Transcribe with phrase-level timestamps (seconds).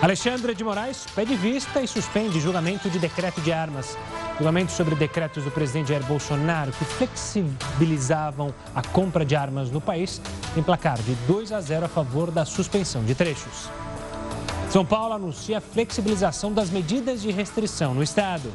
[0.00, 3.96] Alexandre de Moraes pede vista e suspende julgamento de decreto de armas.
[4.36, 10.20] Julgamento sobre decretos do presidente Jair Bolsonaro que flexibilizavam a compra de armas no país
[10.52, 13.70] tem placar de 2 a 0 a favor da suspensão de trechos.
[14.70, 18.52] São Paulo anuncia a flexibilização das medidas de restrição no estado.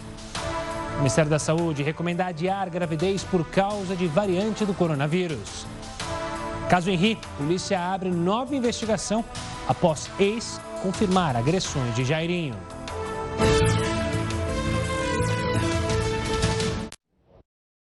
[0.93, 5.65] O Ministério da Saúde recomenda adiar gravidez por causa de variante do coronavírus.
[6.69, 9.25] Caso Henrique, polícia abre nova investigação
[9.67, 12.55] após ex confirmar agressões de Jairinho.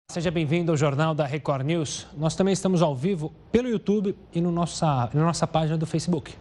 [0.10, 2.08] Seja bem-vindo ao Jornal da Record News.
[2.16, 6.34] Nós também estamos ao vivo pelo YouTube e no nossa, na nossa página do Facebook.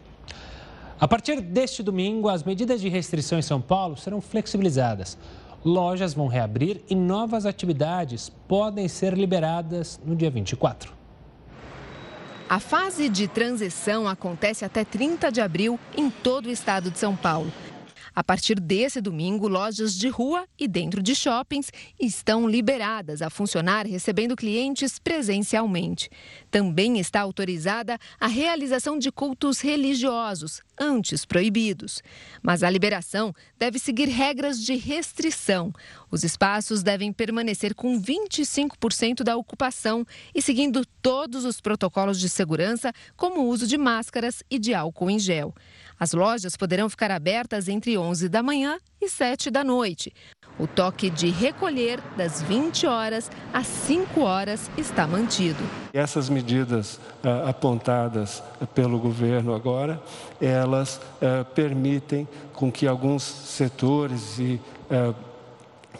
[1.01, 5.19] A partir deste domingo, as medidas de restrição em São Paulo serão flexibilizadas.
[5.65, 11.04] Lojas vão reabrir e novas atividades podem ser liberadas no dia 24.
[12.49, 17.17] A fase de transição acontece até 30 de abril em todo o estado de São
[17.17, 17.51] Paulo.
[18.15, 23.87] A partir desse domingo, lojas de rua e dentro de shoppings estão liberadas a funcionar
[23.87, 26.09] recebendo clientes presencialmente.
[26.51, 32.03] Também está autorizada a realização de cultos religiosos, antes proibidos.
[32.41, 35.73] Mas a liberação deve seguir regras de restrição.
[36.09, 42.93] Os espaços devem permanecer com 25% da ocupação e seguindo todos os protocolos de segurança,
[43.17, 45.53] como o uso de máscaras e de álcool em gel.
[45.99, 50.13] As lojas poderão ficar abertas entre 11 da manhã e 7 da noite.
[50.59, 55.59] O toque de recolher das 20 horas às 5 horas está mantido.
[55.93, 58.43] Essas medidas ah, apontadas
[58.75, 60.01] pelo governo agora,
[60.41, 65.13] elas ah, permitem com que alguns setores e ah,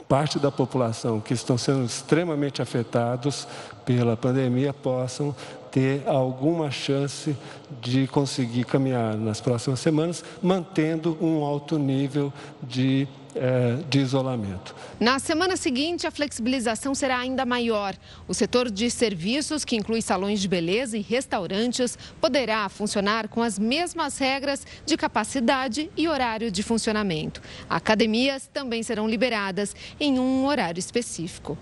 [0.09, 3.49] parte da população que estão sendo extremamente afetados
[3.85, 5.35] pela pandemia possam
[5.75, 7.37] ter alguma chance
[7.83, 14.77] de conseguir caminhar nas próximas semanas, mantendo um alto nível de eh, de isolamento.
[15.01, 17.97] Na semana seguinte, a flexibilização será ainda maior.
[18.29, 23.59] O setor de serviços, que inclui salões de beleza e restaurantes, poderá funcionar com as
[23.59, 27.43] mesmas regras de capacidade e horário de funcionamento.
[27.69, 31.59] Academias também serão liberadas em um horário específico.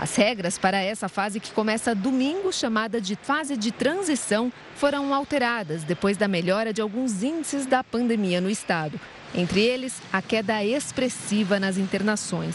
[0.00, 5.84] As regras para essa fase que começa domingo, chamada de fase de transição, foram alteradas
[5.84, 8.98] depois da melhora de alguns índices da pandemia no estado.
[9.34, 12.54] Entre eles, a queda expressiva nas internações.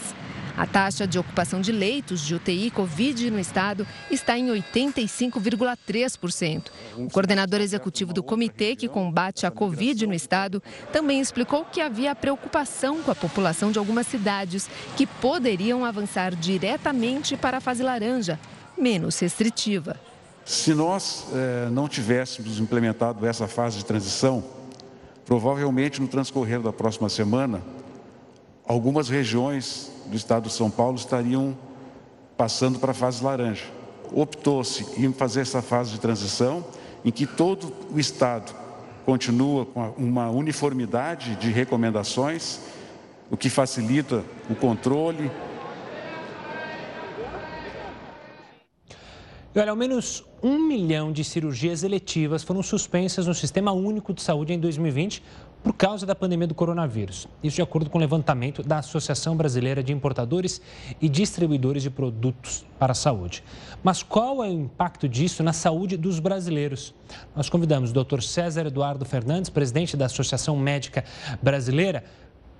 [0.56, 6.68] A taxa de ocupação de leitos de UTI Covid no estado está em 85,3%.
[6.96, 12.14] O coordenador executivo do comitê que combate a Covid no estado também explicou que havia
[12.14, 18.40] preocupação com a população de algumas cidades que poderiam avançar diretamente para a fase laranja,
[18.78, 20.00] menos restritiva.
[20.42, 24.42] Se nós eh, não tivéssemos implementado essa fase de transição,
[25.26, 27.60] provavelmente no transcorrer da próxima semana,
[28.66, 31.56] algumas regiões do estado de São Paulo estariam
[32.36, 33.64] passando para a fase laranja.
[34.12, 36.64] Optou-se em fazer essa fase de transição,
[37.04, 38.54] em que todo o estado
[39.04, 42.60] continua com uma uniformidade de recomendações,
[43.30, 45.30] o que facilita o controle.
[49.54, 54.20] E olha, ao menos um milhão de cirurgias eletivas foram suspensas no Sistema Único de
[54.20, 55.22] Saúde em 2020
[55.66, 57.26] por causa da pandemia do coronavírus.
[57.42, 60.62] Isso de acordo com o levantamento da Associação Brasileira de Importadores
[61.02, 63.42] e Distribuidores de Produtos para a Saúde.
[63.82, 66.94] Mas qual é o impacto disso na saúde dos brasileiros?
[67.34, 68.20] Nós convidamos o Dr.
[68.20, 71.04] César Eduardo Fernandes, presidente da Associação Médica
[71.42, 72.04] Brasileira,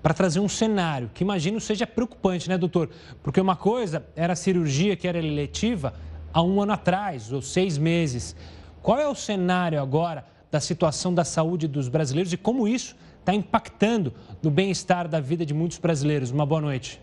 [0.03, 2.91] para trazer um cenário que imagino seja preocupante, né, doutor?
[3.23, 5.95] Porque uma coisa era a cirurgia que era eletiva
[6.35, 8.35] há um ano atrás, ou seis meses.
[8.83, 13.35] Qual é o cenário agora da situação da saúde dos brasileiros e como isso está
[13.35, 14.13] impactando
[14.43, 16.31] no bem-estar da vida de muitos brasileiros.
[16.31, 17.01] Uma boa noite.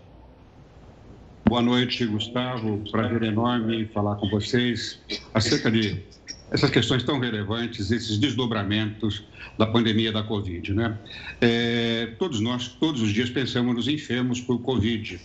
[1.46, 2.82] Boa noite, Gustavo.
[2.90, 4.98] Prazer enorme falar com vocês
[5.34, 6.02] acerca de
[6.50, 9.24] essas questões tão relevantes, esses desdobramentos
[9.58, 10.72] da pandemia da Covid.
[10.72, 10.96] Né?
[11.40, 15.20] É, todos nós, todos os dias, pensamos nos enfermos por Covid.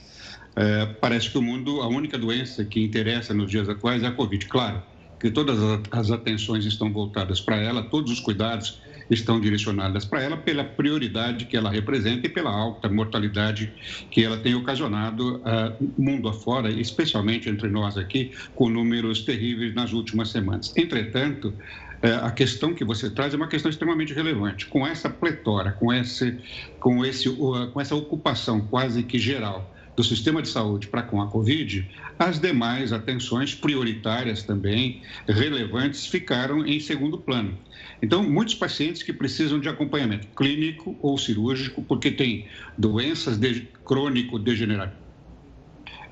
[0.55, 4.11] É, parece que o mundo, a única doença que interessa nos dias atuais é a
[4.11, 4.45] Covid.
[4.47, 4.83] Claro,
[5.19, 5.57] que todas
[5.91, 8.79] as atenções estão voltadas para ela, todos os cuidados
[9.09, 13.71] estão direcionados para ela pela prioridade que ela representa e pela alta mortalidade
[14.11, 19.93] que ela tem ocasionado uh, mundo afora, especialmente entre nós aqui, com números terríveis nas
[19.93, 20.71] últimas semanas.
[20.77, 24.67] Entretanto, uh, a questão que você traz é uma questão extremamente relevante.
[24.67, 26.37] Com essa pletora, com, esse,
[26.79, 31.27] com, esse, com essa ocupação quase que geral do sistema de saúde para com a
[31.27, 31.85] Covid,
[32.17, 37.57] as demais atenções prioritárias também relevantes ficaram em segundo plano.
[38.01, 42.47] Então, muitos pacientes que precisam de acompanhamento clínico ou cirúrgico, porque têm
[42.77, 44.97] doenças de, crônico-degenerativas,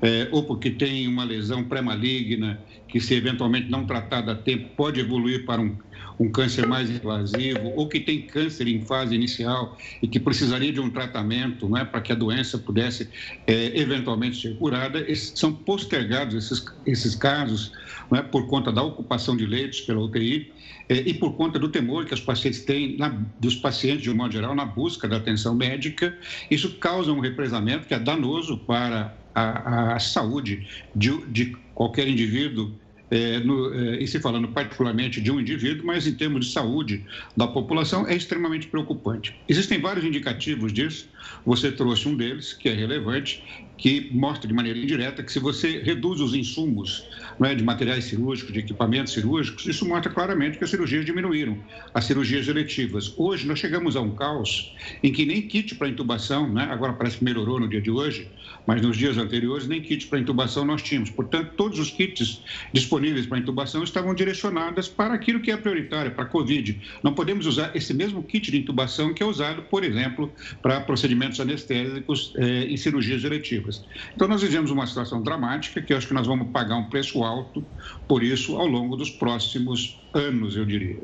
[0.02, 5.00] é, ou porque tem uma lesão pré-maligna que, se eventualmente não tratada a tempo, pode
[5.00, 5.76] evoluir para um
[6.18, 10.80] um câncer mais invasivo, ou que tem câncer em fase inicial e que precisaria de
[10.80, 13.08] um tratamento né, para que a doença pudesse
[13.46, 17.72] é, eventualmente ser curada, esses, são postergados esses, esses casos
[18.10, 20.52] né, por conta da ocupação de leitos pela UTI
[20.88, 24.16] é, e por conta do temor que os pacientes têm, na, dos pacientes de um
[24.16, 26.16] modo geral, na busca da atenção médica.
[26.50, 32.76] Isso causa um represamento que é danoso para a, a saúde de, de qualquer indivíduo
[33.10, 37.04] é, no, é, e se falando particularmente de um indivíduo, mas em termos de saúde
[37.36, 39.34] da população, é extremamente preocupante.
[39.48, 41.08] Existem vários indicativos disso,
[41.44, 43.42] você trouxe um deles, que é relevante,
[43.76, 47.06] que mostra de maneira indireta que se você reduz os insumos
[47.38, 51.56] né, de materiais cirúrgicos, de equipamentos cirúrgicos, isso mostra claramente que as cirurgias diminuíram,
[51.94, 53.14] as cirurgias eletivas.
[53.16, 57.18] Hoje nós chegamos a um caos em que nem kit para intubação, né, agora parece
[57.18, 58.28] que melhorou no dia de hoje,
[58.66, 61.10] mas nos dias anteriores nem kit para intubação nós tínhamos.
[61.10, 66.24] Portanto, todos os kits disponíveis para intubação estavam direcionados para aquilo que é prioritário, para
[66.24, 66.80] a Covid.
[67.02, 71.40] Não podemos usar esse mesmo kit de intubação que é usado, por exemplo, para procedimentos
[71.40, 73.84] anestésicos eh, em cirurgias eletivas.
[74.14, 77.22] Então, nós vivemos uma situação dramática que eu acho que nós vamos pagar um preço
[77.22, 77.64] alto
[78.06, 80.98] por isso ao longo dos próximos anos, eu diria.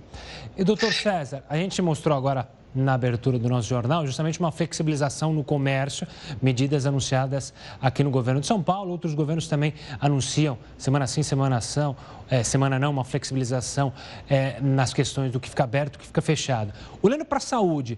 [0.57, 5.33] E, doutor César, a gente mostrou agora na abertura do nosso jornal, justamente uma flexibilização
[5.33, 6.07] no comércio,
[6.43, 8.91] medidas anunciadas aqui no governo de São Paulo.
[8.91, 11.97] Outros governos também anunciam, semana sim, semana não,
[12.29, 13.93] é, semana não, uma flexibilização
[14.29, 16.73] é, nas questões do que fica aberto, do que fica fechado.
[17.01, 17.97] Olhando para a saúde,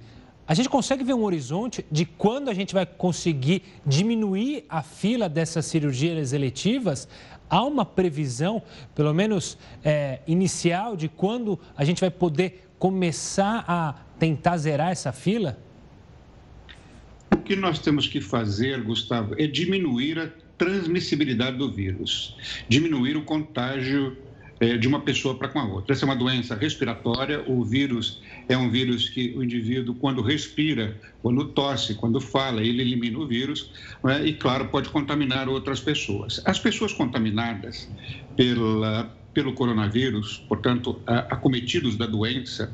[0.49, 5.29] a gente consegue ver um horizonte de quando a gente vai conseguir diminuir a fila
[5.29, 7.09] dessas cirurgias eletivas?
[7.49, 8.63] Há uma previsão,
[8.95, 15.13] pelo menos é, inicial, de quando a gente vai poder começar a tentar zerar essa
[15.13, 15.59] fila?
[17.33, 20.29] O que nós temos que fazer, Gustavo, é diminuir a
[20.59, 22.37] transmissibilidade do vírus,
[22.69, 24.17] diminuir o contágio
[24.59, 25.93] é, de uma pessoa para com a outra.
[25.95, 31.01] Essa é uma doença respiratória, o vírus é um vírus que o indivíduo, quando respira,
[31.21, 33.71] quando tosse, quando fala, ele elimina o vírus
[34.05, 34.25] né?
[34.27, 36.41] e, claro, pode contaminar outras pessoas.
[36.45, 37.91] As pessoas contaminadas
[38.37, 39.05] pela,
[39.35, 42.73] pelo coronavírus, portanto, acometidos da doença,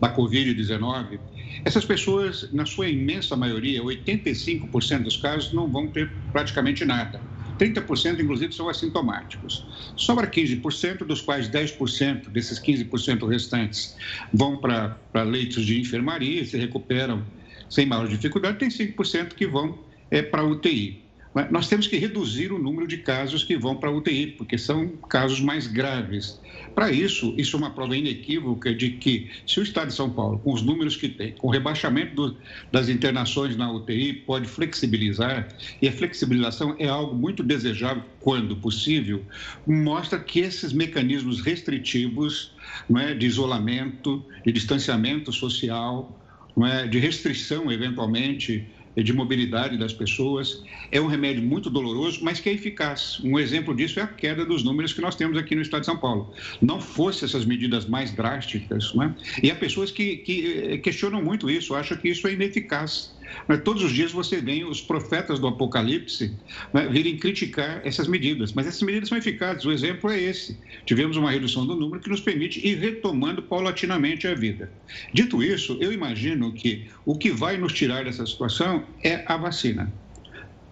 [0.00, 1.18] da Covid-19,
[1.64, 8.20] essas pessoas, na sua imensa maioria, 85% dos casos, não vão ter praticamente nada 30%
[8.20, 9.66] inclusive são assintomáticos.
[9.96, 13.96] Sobra 15%, dos quais 10% desses 15% restantes
[14.32, 17.24] vão para leitos de enfermaria se recuperam
[17.68, 19.78] sem maior dificuldade, tem 5% que vão
[20.10, 21.03] é, para UTI.
[21.50, 24.88] Nós temos que reduzir o número de casos que vão para a UTI, porque são
[25.08, 26.40] casos mais graves.
[26.76, 30.38] Para isso, isso é uma prova inequívoca de que, se o Estado de São Paulo,
[30.38, 32.36] com os números que tem, com o rebaixamento do,
[32.70, 35.48] das internações na UTI, pode flexibilizar,
[35.82, 39.20] e a flexibilização é algo muito desejável quando possível,
[39.66, 42.52] mostra que esses mecanismos restritivos
[42.88, 46.16] não é, de isolamento, de distanciamento social,
[46.62, 48.64] é, de restrição, eventualmente,
[49.02, 50.62] de mobilidade das pessoas.
[50.90, 53.20] É um remédio muito doloroso, mas que é eficaz.
[53.24, 55.86] Um exemplo disso é a queda dos números que nós temos aqui no estado de
[55.86, 56.32] São Paulo.
[56.60, 59.14] Não fosse essas medidas mais drásticas, né?
[59.42, 63.14] e há pessoas que, que eh, questionam muito isso, acham que isso é ineficaz.
[63.48, 66.32] Mas todos os dias você vê os profetas do Apocalipse
[66.72, 68.52] né, virem criticar essas medidas.
[68.52, 69.64] Mas essas medidas são eficazes.
[69.64, 70.58] O exemplo é esse.
[70.86, 74.70] Tivemos uma redução do número que nos permite ir retomando paulatinamente a vida.
[75.12, 79.92] Dito isso, eu imagino que o que vai nos tirar dessa situação é a vacina.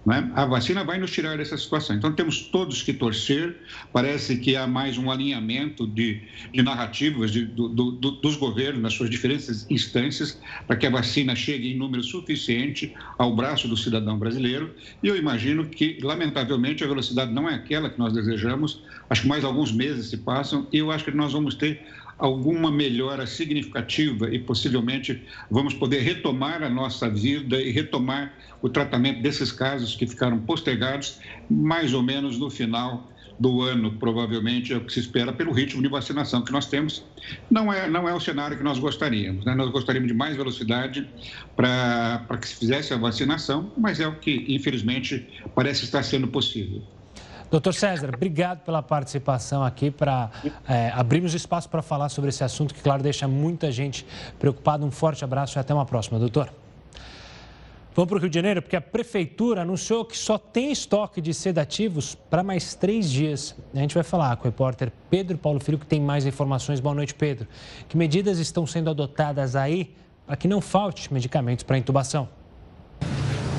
[0.04, 0.30] Né?
[0.34, 1.94] A vacina vai nos tirar dessa situação.
[1.96, 3.56] Então, temos todos que torcer.
[3.92, 6.20] Parece que há mais um alinhamento de,
[6.52, 11.34] de narrativas de, do, do, dos governos nas suas diferentes instâncias para que a vacina
[11.36, 14.74] chegue em número suficiente ao braço do cidadão brasileiro.
[15.02, 18.82] E eu imagino que, lamentavelmente, a velocidade não é aquela que nós desejamos.
[19.08, 21.80] Acho que mais alguns meses se passam e eu acho que nós vamos ter
[22.18, 29.20] alguma melhora significativa e possivelmente vamos poder retomar a nossa vida e retomar o tratamento
[29.20, 31.18] desses casos que ficaram postergados
[31.50, 35.82] mais ou menos no final do ano, provavelmente é o que se espera pelo ritmo
[35.82, 37.04] de vacinação que nós temos.
[37.50, 39.54] Não é, não é o cenário que nós gostaríamos, né?
[39.54, 41.08] nós gostaríamos de mais velocidade
[41.56, 46.82] para que se fizesse a vacinação, mas é o que, infelizmente, parece estar sendo possível.
[47.52, 50.30] Doutor César, obrigado pela participação aqui para
[50.66, 54.06] é, abrirmos espaço para falar sobre esse assunto que, claro, deixa muita gente
[54.38, 54.86] preocupada.
[54.86, 56.50] Um forte abraço e até uma próxima, doutor.
[57.94, 61.34] Vamos para o Rio de Janeiro, porque a Prefeitura anunciou que só tem estoque de
[61.34, 63.54] sedativos para mais três dias.
[63.74, 66.80] A gente vai falar com o repórter Pedro Paulo Filho, que tem mais informações.
[66.80, 67.46] Boa noite, Pedro.
[67.86, 69.94] Que medidas estão sendo adotadas aí
[70.26, 72.30] para que não falte medicamentos para intubação?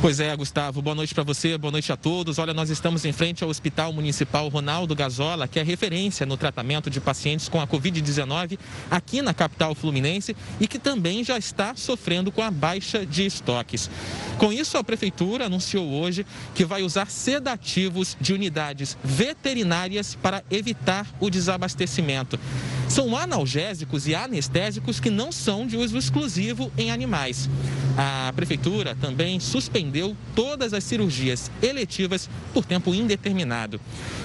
[0.04, 0.82] Pois é, Gustavo.
[0.82, 2.38] Boa noite para você, boa noite a todos.
[2.38, 6.90] Olha, nós estamos em frente ao Hospital Municipal Ronaldo Gazola, que é referência no tratamento
[6.90, 8.60] de pacientes com a Covid-19
[8.92, 13.90] aqui na capital fluminense e que também já está sofrendo com a baixa de estoques.
[14.38, 21.08] Com isso, a Prefeitura anunciou hoje que vai usar sedativos de unidades veterinárias para evitar
[21.22, 22.38] o desabastecimento.
[22.88, 27.50] São analgésicos e anestésicos que não são de uso exclusivo em animais.
[27.98, 33.80] A Prefeitura também suspendeu todas as cirurgias eletivas por tempo indeterminado.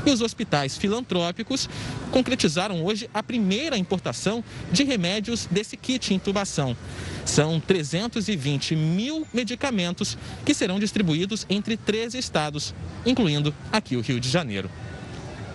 [0.07, 1.69] E os hospitais filantrópicos
[2.11, 6.77] concretizaram hoje a primeira importação de remédios desse kit intubação.
[7.25, 12.75] São 320 mil medicamentos que serão distribuídos entre 13 estados,
[13.05, 14.71] incluindo aqui o Rio de Janeiro.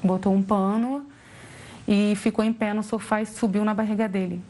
[0.02, 1.06] botou um pano
[1.86, 4.40] e ficou em pé no sofá e subiu na barriga dele.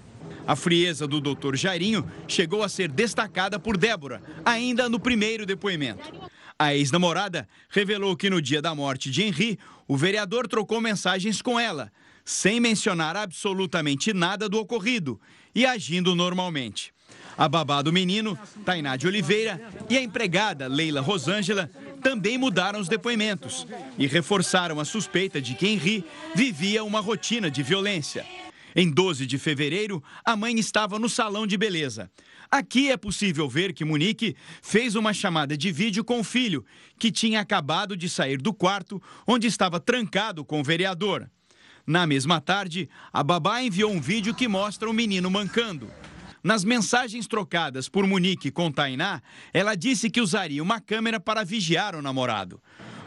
[0.47, 6.13] A frieza do doutor Jairinho chegou a ser destacada por Débora, ainda no primeiro depoimento.
[6.59, 11.59] A ex-namorada revelou que no dia da morte de Henri, o vereador trocou mensagens com
[11.59, 11.93] ela,
[12.25, 15.21] sem mencionar absolutamente nada do ocorrido
[15.55, 16.95] e agindo normalmente.
[17.37, 19.61] A babá do menino, Tainá de Oliveira,
[19.91, 21.71] e a empregada, Leila Rosângela,
[22.03, 23.67] também mudaram os depoimentos
[23.99, 28.25] e reforçaram a suspeita de que Henri vivia uma rotina de violência.
[28.79, 32.11] Em 12 de fevereiro, a mãe estava no salão de beleza.
[32.51, 36.63] Aqui é possível ver que Monique fez uma chamada de vídeo com o filho,
[36.99, 41.27] que tinha acabado de sair do quarto onde estava trancado com o vereador.
[41.87, 45.91] Na mesma tarde, a babá enviou um vídeo que mostra o menino mancando.
[46.45, 49.23] Nas mensagens trocadas por Monique com Tainá,
[49.55, 52.61] ela disse que usaria uma câmera para vigiar o namorado.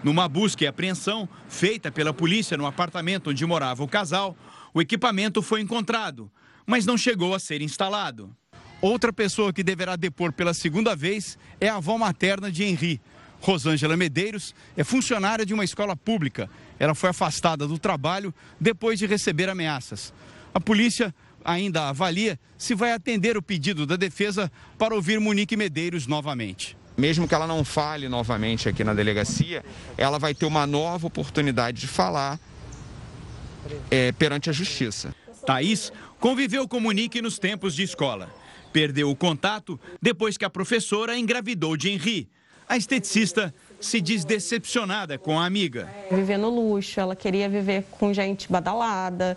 [0.04, 4.36] Numa busca e apreensão feita pela polícia no apartamento onde morava o casal,
[4.74, 6.32] o equipamento foi encontrado,
[6.66, 8.36] mas não chegou a ser instalado.
[8.82, 13.02] Outra pessoa que deverá depor pela segunda vez é a avó materna de Henri.
[13.42, 16.50] Rosângela Medeiros é funcionária de uma escola pública.
[16.78, 20.14] Ela foi afastada do trabalho depois de receber ameaças.
[20.54, 26.08] A polícia ainda avalia se vai atender o pedido da defesa para ouvir Monique Medeiros
[26.08, 26.78] novamente.
[26.98, 29.64] Mesmo que ela não fale novamente aqui na delegacia,
[29.98, 32.38] ela vai ter uma nova oportunidade de falar
[33.90, 35.14] é, perante a justiça.
[35.46, 38.30] Thaís conviveu com Monique nos tempos de escola.
[38.72, 42.30] Perdeu o contato depois que a professora engravidou de Henri.
[42.68, 45.90] A esteticista se diz decepcionada com a amiga.
[46.12, 49.36] Viver no luxo, ela queria viver com gente badalada.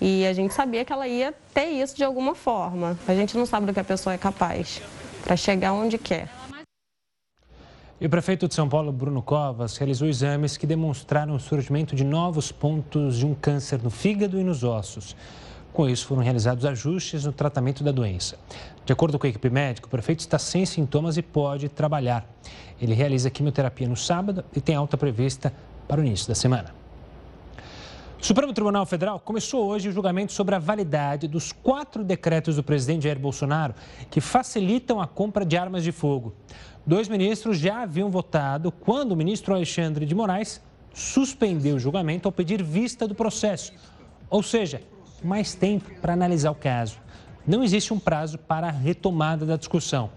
[0.00, 2.98] E a gente sabia que ela ia ter isso de alguma forma.
[3.06, 4.82] A gente não sabe do que a pessoa é capaz
[5.22, 6.28] para chegar onde quer.
[8.02, 12.02] E o prefeito de São Paulo, Bruno Covas, realizou exames que demonstraram o surgimento de
[12.02, 15.14] novos pontos de um câncer no fígado e nos ossos.
[15.72, 18.36] Com isso, foram realizados ajustes no tratamento da doença.
[18.84, 22.28] De acordo com a equipe médica, o prefeito está sem sintomas e pode trabalhar.
[22.80, 25.54] Ele realiza quimioterapia no sábado e tem alta prevista
[25.86, 26.81] para o início da semana.
[28.22, 32.62] O Supremo Tribunal Federal começou hoje o julgamento sobre a validade dos quatro decretos do
[32.62, 33.74] presidente Jair Bolsonaro
[34.12, 36.32] que facilitam a compra de armas de fogo.
[36.86, 40.62] Dois ministros já haviam votado quando o ministro Alexandre de Moraes
[40.94, 43.72] suspendeu o julgamento ao pedir vista do processo,
[44.30, 44.82] ou seja,
[45.20, 46.98] mais tempo para analisar o caso.
[47.44, 50.10] Não existe um prazo para a retomada da discussão.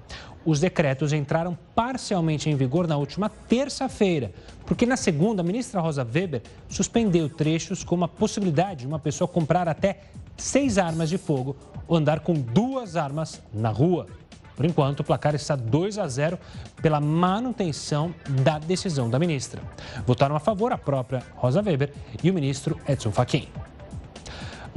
[0.45, 4.31] Os decretos entraram parcialmente em vigor na última terça-feira,
[4.65, 9.27] porque na segunda, a ministra Rosa Weber suspendeu trechos como a possibilidade de uma pessoa
[9.27, 10.01] comprar até
[10.37, 11.55] seis armas de fogo
[11.87, 14.05] ou andar com duas armas na rua.
[14.55, 16.39] Por enquanto, o placar está 2 a 0
[16.81, 19.61] pela manutenção da decisão da ministra.
[20.05, 21.91] Votaram a favor a própria Rosa Weber
[22.23, 23.47] e o ministro Edson Fachin.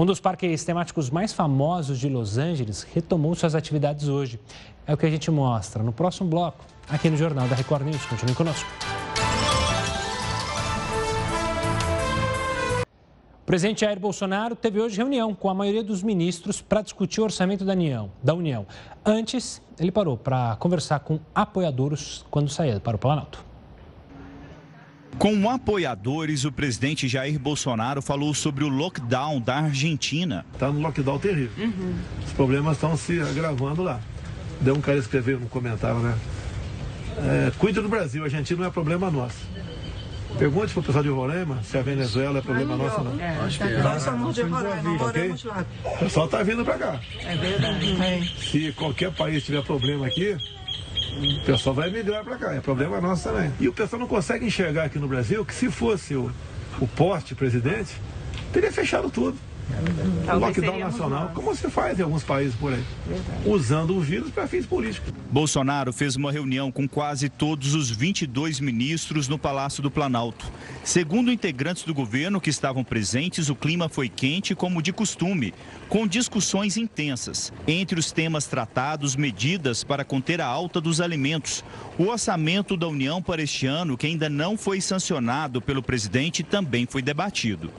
[0.00, 4.38] Um dos parques temáticos mais famosos de Los Angeles retomou suas atividades hoje.
[4.86, 8.06] É o que a gente mostra no próximo bloco, aqui no Jornal da Record News.
[8.06, 8.70] Continue conosco.
[13.42, 17.24] O presidente Jair Bolsonaro teve hoje reunião com a maioria dos ministros para discutir o
[17.24, 18.08] orçamento da União.
[18.22, 18.66] Da União.
[19.04, 23.47] Antes, ele parou para conversar com apoiadores quando saía para o Planalto.
[25.18, 30.46] Com apoiadores, o presidente Jair Bolsonaro falou sobre o lockdown da Argentina.
[30.52, 31.50] Está no lockdown terrível.
[31.58, 31.94] Uhum.
[32.24, 34.00] Os problemas estão se agravando lá.
[34.60, 36.16] Deu um cara escreveu no comentário, né?
[37.18, 39.38] É, cuide do Brasil, a Argentina não é problema nosso.
[40.38, 43.20] Pergunte para o pessoal de Roraima se a Venezuela é problema nosso ou não.
[43.20, 43.82] É, Acho que é.
[43.82, 45.66] Nós somos de Roraima, moramos lá.
[45.84, 47.00] O pessoal está vindo para cá.
[47.24, 48.34] É verdade.
[48.38, 50.36] Se qualquer país tiver problema aqui,
[51.16, 53.52] o pessoal vai migrar para cá, é problema nosso também.
[53.58, 56.30] E o pessoal não consegue enxergar aqui no Brasil que se fosse o,
[56.80, 57.94] o porte presidente,
[58.52, 59.36] teria fechado tudo.
[60.26, 62.84] É lockdown nacional, como se faz em alguns países por aí,
[63.46, 65.12] usando o vírus para fins políticos.
[65.30, 70.50] Bolsonaro fez uma reunião com quase todos os 22 ministros no Palácio do Planalto.
[70.82, 75.54] Segundo integrantes do governo que estavam presentes, o clima foi quente como de costume,
[75.88, 77.52] com discussões intensas.
[77.66, 81.64] Entre os temas tratados, medidas para conter a alta dos alimentos.
[81.98, 86.86] O orçamento da União para este ano, que ainda não foi sancionado pelo presidente, também
[86.86, 87.70] foi debatido.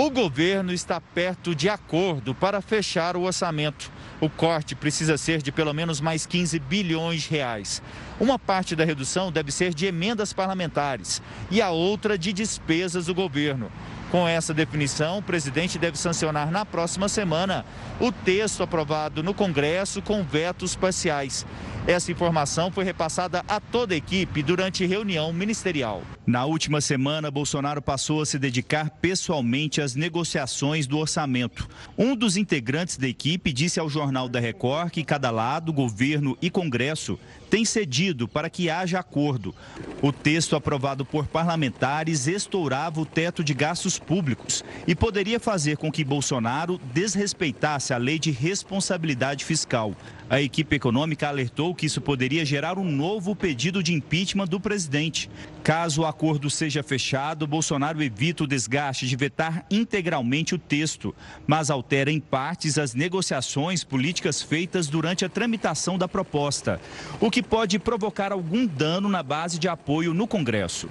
[0.00, 3.90] O governo está perto de acordo para fechar o orçamento.
[4.20, 7.82] O corte precisa ser de pelo menos mais 15 bilhões de reais.
[8.20, 11.20] Uma parte da redução deve ser de emendas parlamentares
[11.50, 13.72] e a outra de despesas do governo.
[14.12, 17.66] Com essa definição, o presidente deve sancionar na próxima semana
[17.98, 21.44] o texto aprovado no Congresso com vetos parciais.
[21.88, 26.02] Essa informação foi repassada a toda a equipe durante reunião ministerial.
[26.26, 31.66] Na última semana, Bolsonaro passou a se dedicar pessoalmente às negociações do orçamento.
[31.96, 36.50] Um dos integrantes da equipe disse ao Jornal da Record que cada lado, governo e
[36.50, 39.54] Congresso, tem cedido para que haja acordo.
[40.02, 45.90] O texto aprovado por parlamentares estourava o teto de gastos públicos e poderia fazer com
[45.90, 49.94] que Bolsonaro desrespeitasse a lei de responsabilidade fiscal.
[50.28, 55.30] A equipe econômica alertou que isso poderia gerar um novo pedido de impeachment do presidente.
[55.62, 61.14] Caso o acordo seja fechado, Bolsonaro evita o desgaste de vetar integralmente o texto,
[61.46, 66.80] mas altera em partes as negociações políticas feitas durante a tramitação da proposta,
[67.20, 70.88] o que pode provocar algum dano na base de apoio no Congresso.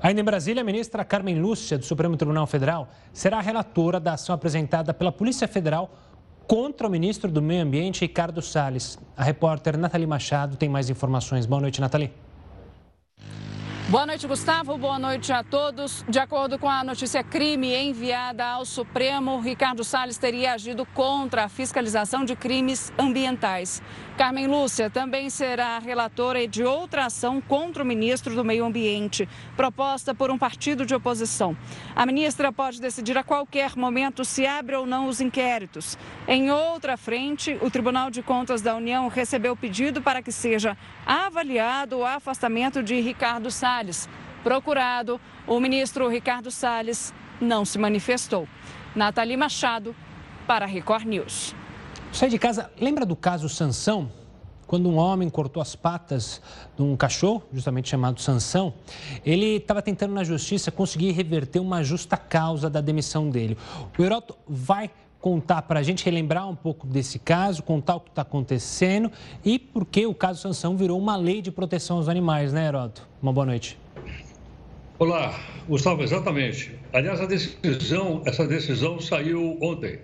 [0.00, 4.32] Ainda em Brasília, a ministra Carmen Lúcia, do Supremo Tribunal Federal, será relatora da ação
[4.32, 5.92] apresentada pela Polícia Federal
[6.48, 8.98] contra o ministro do Meio Ambiente, Ricardo Salles.
[9.14, 11.44] A repórter Nathalie Machado tem mais informações.
[11.44, 12.10] Boa noite, Nathalie.
[13.88, 14.76] Boa noite, Gustavo.
[14.76, 16.04] Boa noite a todos.
[16.06, 21.48] De acordo com a notícia crime enviada ao Supremo, Ricardo Salles teria agido contra a
[21.48, 23.80] fiscalização de crimes ambientais.
[24.18, 30.14] Carmen Lúcia também será relatora de outra ação contra o ministro do Meio Ambiente, proposta
[30.14, 31.56] por um partido de oposição.
[31.96, 35.96] A ministra pode decidir a qualquer momento se abre ou não os inquéritos.
[36.26, 41.98] Em outra frente, o Tribunal de Contas da União recebeu pedido para que seja avaliado
[41.98, 44.08] o afastamento de Ricardo Salles Salles.
[44.42, 48.48] Procurado, o ministro Ricardo Salles não se manifestou.
[48.94, 49.94] Nathalie Machado,
[50.46, 51.54] para a Record News.
[52.12, 54.10] Sai de casa, lembra do caso Sansão?
[54.66, 56.42] Quando um homem cortou as patas
[56.76, 58.74] de um cachorro, justamente chamado Sansão,
[59.24, 63.56] ele estava tentando na justiça conseguir reverter uma justa causa da demissão dele.
[63.96, 68.10] O Heroto vai contar para a gente, relembrar um pouco desse caso, contar o que
[68.10, 69.10] está acontecendo
[69.44, 73.08] e por que o caso Sansão virou uma lei de proteção aos animais, né, Heroto?
[73.20, 73.78] Uma boa noite.
[74.98, 76.74] Olá, Gustavo, exatamente.
[76.92, 80.00] Aliás, a decisão, essa decisão saiu ontem.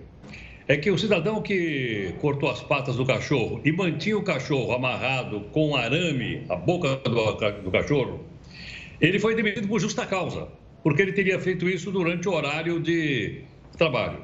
[0.67, 5.41] É que o cidadão que cortou as patas do cachorro e mantinha o cachorro amarrado
[5.51, 8.21] com arame à boca do, do cachorro,
[8.99, 10.47] ele foi demitido por justa causa.
[10.85, 13.41] porque ele teria feito isso durante o horário de
[13.75, 14.19] trabalho.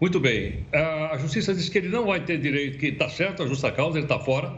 [0.00, 3.46] Muito bem, a justiça disse que ele não vai ter direito, que está certo, a
[3.48, 4.56] justa causa, ele está fora,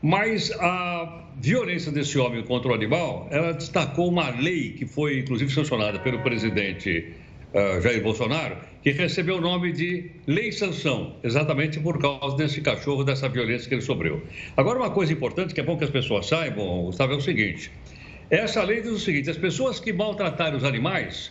[0.00, 5.52] mas a violência desse homem contra o animal, ela destacou uma lei que foi, inclusive,
[5.52, 7.12] sancionada pelo presidente
[7.52, 13.04] uh, Jair Bolsonaro, que recebeu o nome de Lei Sanção, exatamente por causa desse cachorro,
[13.04, 14.22] dessa violência que ele sofreu.
[14.56, 17.70] Agora, uma coisa importante que é bom que as pessoas saibam, Gustavo, é o seguinte:
[18.30, 21.30] essa lei diz o seguinte: as pessoas que maltratarem os animais,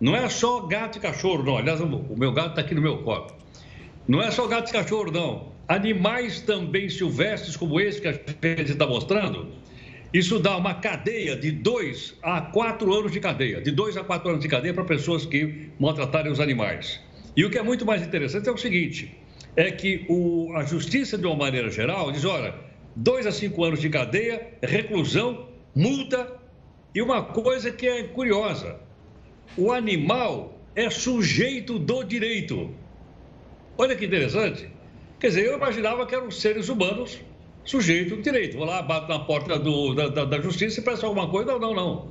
[0.00, 1.58] não é só gato e cachorro, não.
[1.58, 1.86] Aliás, o
[2.16, 3.34] meu gato está aqui no meu copo.
[4.08, 5.52] Não é só gato e cachorro, não.
[5.68, 9.52] Animais também silvestres, como esse que a gente está mostrando,
[10.12, 13.60] isso dá uma cadeia de dois a quatro anos de cadeia.
[13.60, 17.00] De dois a quatro anos de cadeia para pessoas que maltratarem os animais.
[17.36, 19.14] E o que é muito mais interessante é o seguinte:
[19.54, 22.54] é que o, a justiça, de uma maneira geral, diz: olha,
[22.96, 26.40] dois a cinco anos de cadeia, reclusão, multa.
[26.92, 28.80] E uma coisa que é curiosa:
[29.56, 32.70] o animal é sujeito do direito.
[33.76, 34.68] Olha que interessante.
[35.18, 37.18] Quer dizer, eu imaginava que eram seres humanos
[37.64, 38.56] sujeito de direito.
[38.56, 41.52] Vou lá, bato na porta do, da, da, da, justiça e peço alguma coisa.
[41.52, 42.08] Não, não, não.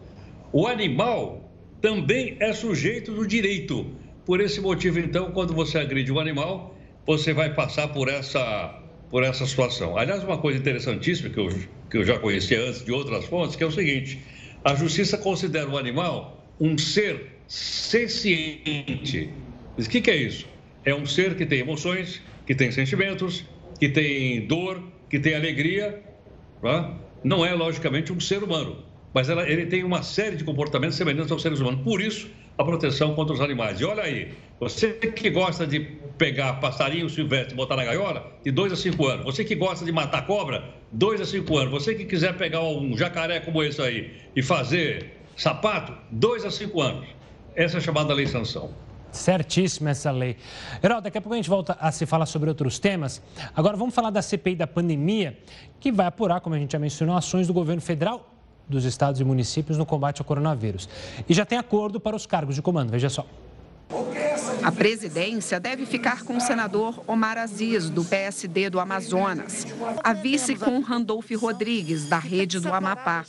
[0.51, 1.49] O animal
[1.81, 3.85] também é sujeito do direito.
[4.25, 6.75] Por esse motivo, então, quando você agride um animal,
[7.05, 9.97] você vai passar por essa, por essa situação.
[9.97, 11.49] Aliás, uma coisa interessantíssima que eu,
[11.89, 14.19] que eu já conhecia antes de outras fontes, que é o seguinte:
[14.63, 19.29] a justiça considera o animal um ser senciente.
[19.77, 20.45] O que, que é isso?
[20.83, 23.45] É um ser que tem emoções, que tem sentimentos,
[23.79, 26.03] que tem dor, que tem alegria,
[26.61, 26.97] tá?
[27.23, 31.31] não é logicamente um ser humano, mas ela, ele tem uma série de comportamentos semelhantes
[31.31, 31.81] aos seres humanos.
[31.81, 33.79] Por isso, a proteção contra os animais.
[33.79, 35.79] E olha aí, você que gosta de
[36.17, 39.25] pegar passarinho silvestre e botar na gaiola, de 2 a 5 anos.
[39.25, 41.71] Você que gosta de matar cobra, 2 a 5 anos.
[41.71, 46.81] Você que quiser pegar um jacaré como esse aí e fazer sapato, 2 a 5
[46.81, 47.07] anos.
[47.55, 48.69] Essa é chamada lei sanção.
[49.11, 50.37] Certíssima essa lei.
[50.83, 53.21] Heraldo, daqui a pouco a gente volta a se falar sobre outros temas.
[53.55, 55.39] Agora vamos falar da CPI da pandemia,
[55.79, 58.29] que vai apurar, como a gente já mencionou, ações do governo federal,
[58.67, 60.87] dos estados e municípios no combate ao coronavírus.
[61.27, 63.25] E já tem acordo para os cargos de comando, veja só.
[64.63, 69.65] A presidência deve ficar com o senador Omar Aziz, do PSD do Amazonas.
[70.03, 73.25] A vice com Randolph Rodrigues, da Rede do Amapá.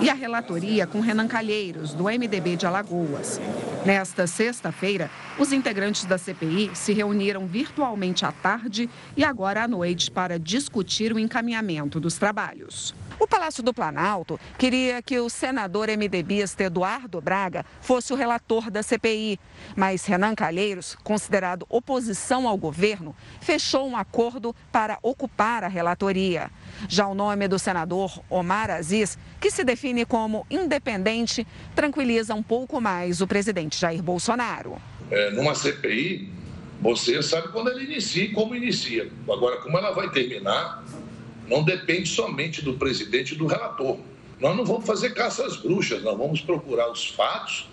[0.00, 3.40] E a relatoria com Renan Calheiros, do MDB de Alagoas.
[3.84, 10.10] Nesta sexta-feira, os integrantes da CPI se reuniram virtualmente à tarde e agora à noite
[10.10, 12.94] para discutir o encaminhamento dos trabalhos.
[13.18, 18.82] O Palácio do Planalto queria que o senador MDBista Eduardo Braga fosse o relator da
[18.82, 19.38] CPI,
[19.76, 26.50] mas Renan Calheiros, considerado oposição ao governo, fechou um acordo para ocupar a relatoria.
[26.88, 32.80] Já o nome do senador Omar Aziz, que se define como independente, tranquiliza um pouco
[32.80, 34.76] mais o presidente Jair Bolsonaro.
[35.10, 36.32] É, numa CPI,
[36.80, 39.08] você sabe quando ela inicia e como inicia.
[39.30, 40.82] Agora, como ela vai terminar,
[41.48, 43.98] não depende somente do presidente e do relator.
[44.40, 47.68] Nós não vamos fazer caça às bruxas, nós vamos procurar os fatos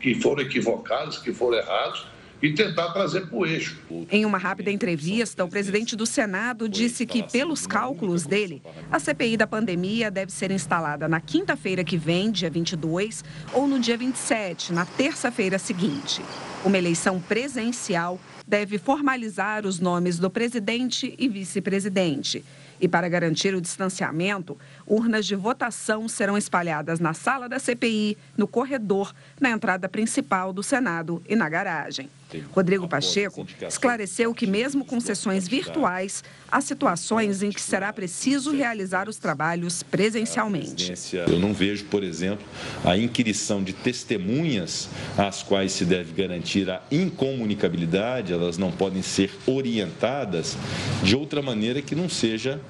[0.00, 2.06] que foram equivocados, que foram errados
[2.42, 3.78] e tentar trazer para o eixo.
[4.10, 9.36] Em uma rápida entrevista, o presidente do Senado disse que, pelos cálculos dele, a CPI
[9.36, 14.72] da pandemia deve ser instalada na quinta-feira que vem, dia 22, ou no dia 27,
[14.72, 16.22] na terça-feira seguinte.
[16.64, 22.44] Uma eleição presencial deve formalizar os nomes do presidente e vice-presidente.
[22.80, 28.46] E para garantir o distanciamento, urnas de votação serão espalhadas na sala da CPI, no
[28.46, 32.08] corredor, na entrada principal do Senado e na garagem.
[32.52, 39.08] Rodrigo Pacheco esclareceu que, mesmo com sessões virtuais, há situações em que será preciso realizar
[39.08, 40.92] os trabalhos presencialmente.
[41.28, 42.44] Eu não vejo, por exemplo,
[42.84, 49.30] a inquirição de testemunhas às quais se deve garantir a incomunicabilidade, elas não podem ser
[49.46, 50.56] orientadas
[51.02, 52.60] de outra maneira que não seja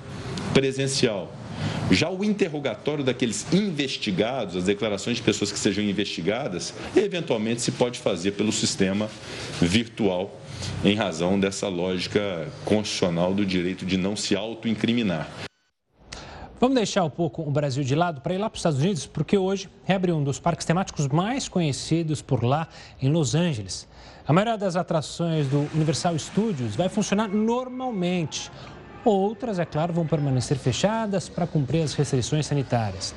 [0.53, 1.33] presencial.
[1.91, 8.01] Já o interrogatório daqueles investigados, as declarações de pessoas que sejam investigadas, eventualmente se pode
[8.01, 9.09] fazer pelo sistema
[9.61, 10.41] virtual,
[10.85, 15.31] em razão dessa lógica constitucional do direito de não se autoincriminar.
[16.59, 19.07] Vamos deixar um pouco o Brasil de lado para ir lá para os Estados Unidos,
[19.07, 22.67] porque hoje reabriu um dos parques temáticos mais conhecidos por lá,
[23.01, 23.87] em Los Angeles.
[24.27, 28.51] A maioria das atrações do Universal Studios vai funcionar normalmente.
[29.07, 33.15] Outras, é claro, vão permanecer fechadas para cumprir as restrições sanitárias.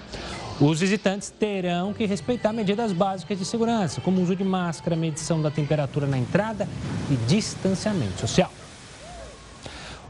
[0.61, 5.41] Os visitantes terão que respeitar medidas básicas de segurança, como o uso de máscara, medição
[5.41, 6.67] da temperatura na entrada
[7.09, 8.51] e distanciamento social.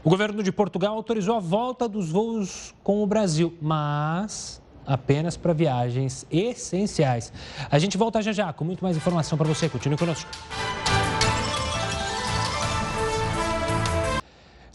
[0.04, 5.54] O governo de Portugal autorizou a volta dos voos com o Brasil, mas apenas para
[5.54, 7.32] viagens essenciais.
[7.70, 9.66] A gente volta já já com muito mais informação para você.
[9.66, 10.28] Continue conosco.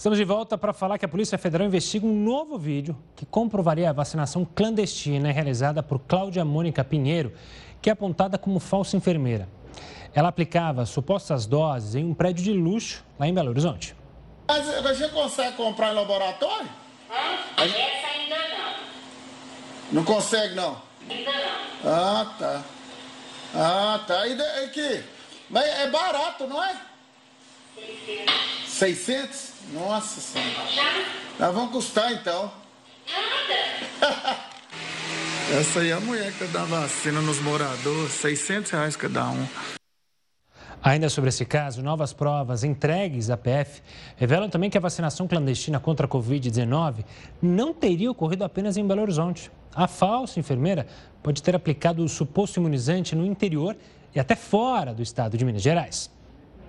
[0.05, 3.89] Estamos de volta para falar que a Polícia Federal investiga um novo vídeo que comprovaria
[3.89, 7.33] a vacinação clandestina realizada por Cláudia Mônica Pinheiro,
[7.81, 9.49] que é apontada como falsa enfermeira.
[10.13, 13.95] Ela aplicava supostas doses em um prédio de luxo lá em Belo Horizonte.
[14.47, 16.69] Mas você consegue comprar em laboratório?
[17.09, 17.63] Hã?
[17.63, 18.73] Essa ainda não.
[19.91, 20.77] Não consegue, não?
[21.09, 21.91] Ainda não.
[21.91, 22.63] Ah, tá.
[23.55, 24.27] Ah, tá.
[24.27, 25.03] E aqui?
[25.49, 26.75] Mas é barato, não é?
[27.75, 28.69] 600.
[28.69, 29.53] 600?
[29.73, 31.05] Nossa Senhora.
[31.39, 32.51] Nós vamos custar então.
[33.99, 34.39] Nada.
[35.59, 39.47] Essa aí é a mulher que dá vacina nos moradores, 600 reais cada um.
[40.81, 43.81] Ainda sobre esse caso, novas provas entregues à PF
[44.17, 47.03] revelam também que a vacinação clandestina contra a Covid-19
[47.41, 49.51] não teria ocorrido apenas em Belo Horizonte.
[49.73, 50.87] A falsa enfermeira
[51.21, 53.75] pode ter aplicado o suposto imunizante no interior
[54.13, 56.14] e até fora do estado de Minas Gerais.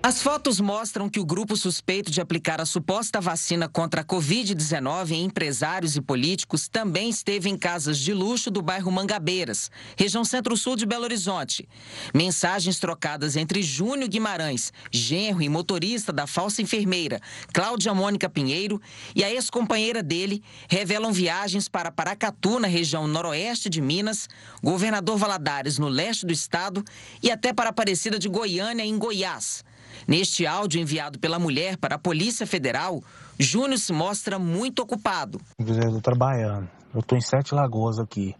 [0.07, 5.11] As fotos mostram que o grupo suspeito de aplicar a suposta vacina contra a Covid-19
[5.11, 10.77] em empresários e políticos também esteve em casas de luxo do bairro Mangabeiras, região centro-sul
[10.77, 11.67] de Belo Horizonte.
[12.13, 17.19] Mensagens trocadas entre Júnior Guimarães, genro e motorista da falsa enfermeira
[17.51, 18.81] Cláudia Mônica Pinheiro,
[19.13, 24.29] e a ex-companheira dele revelam viagens para Paracatu, na região noroeste de Minas,
[24.63, 26.81] Governador Valadares, no leste do estado,
[27.21, 29.66] e até para Aparecida de Goiânia, em Goiás.
[30.07, 33.01] Neste áudio enviado pela mulher para a Polícia Federal,
[33.39, 35.39] Júnior se mostra muito ocupado.
[35.59, 36.67] Estou trabalhando.
[36.93, 38.35] Eu estou em Sete Lagoas aqui.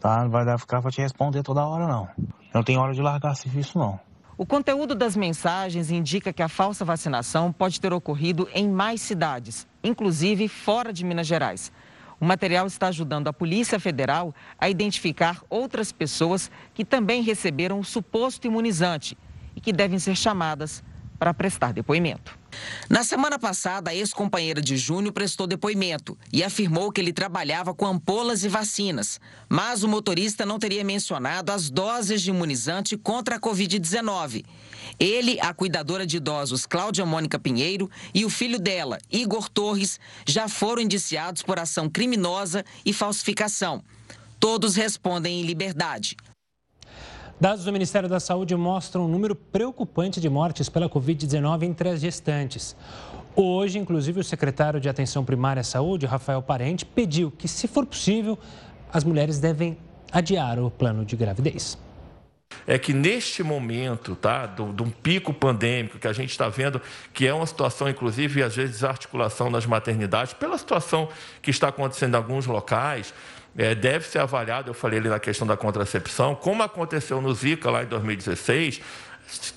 [0.00, 0.22] Tá?
[0.22, 2.08] Não vai dar ficar para te responder toda hora, não.
[2.52, 3.98] Não tem hora de largar serviço, não.
[4.36, 9.66] O conteúdo das mensagens indica que a falsa vacinação pode ter ocorrido em mais cidades,
[9.82, 11.70] inclusive fora de Minas Gerais.
[12.20, 17.84] O material está ajudando a Polícia Federal a identificar outras pessoas que também receberam o
[17.84, 19.16] suposto imunizante
[19.54, 20.82] e que devem ser chamadas
[21.18, 22.36] para prestar depoimento.
[22.88, 27.86] Na semana passada, a ex-companheira de Júnior prestou depoimento e afirmou que ele trabalhava com
[27.86, 33.40] ampolas e vacinas, mas o motorista não teria mencionado as doses de imunizante contra a
[33.40, 34.44] Covid-19.
[34.98, 40.46] Ele, a cuidadora de idosos Cláudia Mônica Pinheiro e o filho dela, Igor Torres, já
[40.46, 43.82] foram indiciados por ação criminosa e falsificação.
[44.38, 46.16] Todos respondem em liberdade.
[47.44, 52.00] Dados do Ministério da Saúde mostram um número preocupante de mortes pela Covid-19 entre as
[52.00, 52.74] gestantes.
[53.36, 57.84] Hoje, inclusive, o secretário de Atenção Primária à Saúde, Rafael Parente, pediu que, se for
[57.84, 58.38] possível,
[58.90, 59.76] as mulheres devem
[60.10, 61.76] adiar o plano de gravidez
[62.66, 66.80] é que neste momento, tá, de um pico pandêmico que a gente está vendo,
[67.12, 71.08] que é uma situação, inclusive, às vezes, desarticulação das maternidades, pela situação
[71.42, 73.12] que está acontecendo em alguns locais,
[73.56, 77.70] é, deve ser avaliado, eu falei ali na questão da contracepção, como aconteceu no Zika
[77.70, 78.80] lá em 2016,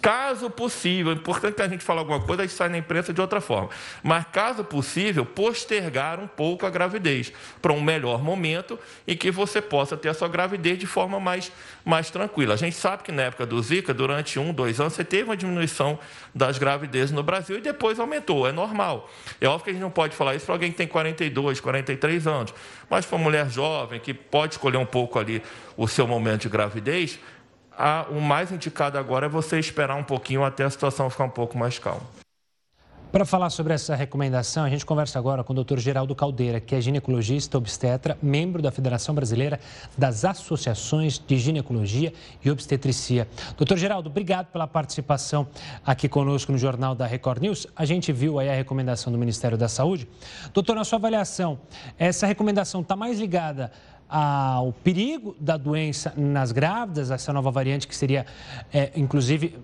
[0.02, 3.14] Caso possível, é importante que a gente fale alguma coisa, a gente sai na imprensa
[3.14, 3.70] de outra forma.
[4.04, 9.62] Mas, caso possível, postergar um pouco a gravidez para um melhor momento e que você
[9.62, 11.52] possa ter a sua gravidez de forma mais,
[11.84, 12.54] mais tranquila.
[12.54, 15.38] A gente sabe que na época do Zika, durante um, dois anos, você teve uma
[15.38, 16.00] diminuição
[16.34, 18.48] das gravidezes no Brasil e depois aumentou.
[18.48, 19.10] É normal.
[19.40, 22.28] É óbvio que a gente não pode falar isso para alguém que tem 42, 43
[22.28, 22.54] anos.
[22.90, 25.42] Mas para uma mulher jovem que pode escolher um pouco ali
[25.76, 27.20] o seu momento de gravidez,
[27.78, 31.30] a, o mais indicado agora é você esperar um pouquinho até a situação ficar um
[31.30, 32.02] pouco mais calma.
[33.10, 35.78] Para falar sobre essa recomendação, a gente conversa agora com o Dr.
[35.78, 39.62] Geraldo Caldeira, que é ginecologista obstetra, membro da Federação Brasileira
[39.98, 42.14] das Associações de Ginecologia
[42.44, 43.26] e Obstetricia.
[43.56, 45.48] Doutor Geraldo, obrigado pela participação
[45.86, 47.66] aqui conosco no Jornal da Record News.
[47.76, 50.06] A gente viu aí a recomendação do Ministério da Saúde.
[50.54, 51.60] Doutor, na sua avaliação,
[51.98, 53.72] essa recomendação está mais ligada
[54.10, 58.26] ao perigo da doença nas grávidas, essa nova variante que seria,
[58.74, 59.58] é, inclusive,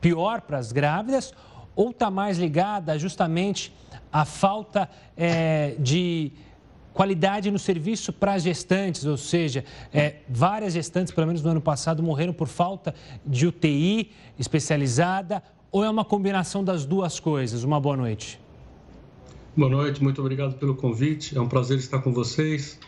[0.00, 1.32] pior para as grávidas,
[1.76, 3.72] ou está mais ligada justamente
[4.12, 6.32] à falta é, de
[6.92, 11.60] qualidade no serviço para as gestantes, ou seja, é, várias gestantes, pelo menos no ano
[11.60, 12.94] passado, morreram por falta
[13.26, 17.64] de UTI especializada, ou é uma combinação das duas coisas?
[17.64, 18.40] Uma boa noite.
[19.56, 21.36] Boa noite, muito obrigado pelo convite.
[21.36, 22.78] É um prazer estar com vocês.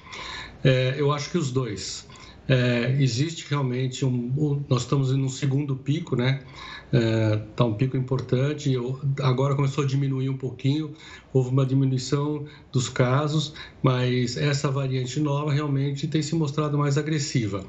[0.66, 2.08] É, eu acho que os dois.
[2.48, 6.42] É, existe realmente um, nós estamos em um segundo pico, né?
[6.86, 8.72] Está é, um pico importante.
[9.20, 10.92] agora começou a diminuir um pouquinho.
[11.32, 17.64] Houve uma diminuição dos casos, mas essa variante nova realmente tem se mostrado mais agressiva.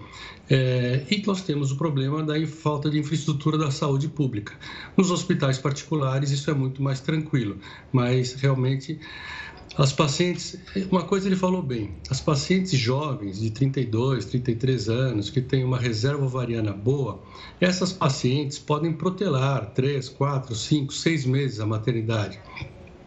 [0.50, 4.54] É, e nós temos o problema da falta de infraestrutura da saúde pública.
[4.96, 7.58] Nos hospitais particulares isso é muito mais tranquilo,
[7.92, 9.00] mas realmente
[9.78, 10.58] As pacientes,
[10.90, 15.78] uma coisa ele falou bem, as pacientes jovens de 32, 33 anos, que têm uma
[15.78, 17.22] reserva ovariana boa,
[17.62, 22.40] essas pacientes podem protelar 3, 4, 5, 6 meses a maternidade.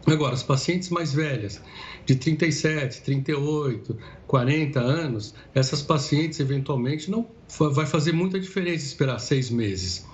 [0.07, 1.61] Agora, as pacientes mais velhas,
[2.07, 3.97] de 37, 38,
[4.29, 7.29] 40 anos, essas pacientes eventualmente não
[7.73, 10.07] vai fazer muita diferença esperar seis meses.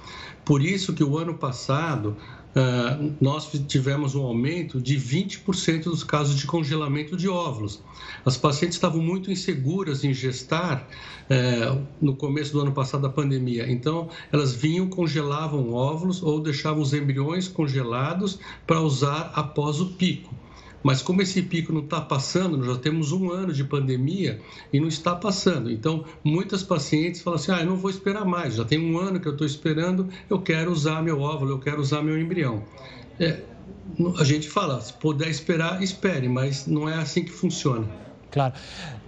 [0.42, 2.16] Por isso que o ano passado
[3.20, 7.82] nós tivemos um aumento de 20% dos casos de congelamento de óvulos.
[8.24, 10.88] As pacientes estavam muito inseguras em gestar
[11.28, 16.82] eh, no começo do ano passado da pandemia, então elas vinham, congelavam óvulos ou deixavam
[16.82, 20.34] os embriões congelados para usar após o pico.
[20.86, 24.40] Mas como esse pico não está passando, nós já temos um ano de pandemia
[24.72, 25.68] e não está passando.
[25.68, 29.18] Então, muitas pacientes falam assim: ah, eu não vou esperar mais, já tem um ano
[29.18, 32.62] que eu estou esperando, eu quero usar meu óvulo, eu quero usar meu embrião.
[33.18, 33.40] É,
[34.16, 37.84] a gente fala, se puder esperar, espere, mas não é assim que funciona.
[38.30, 38.54] Claro.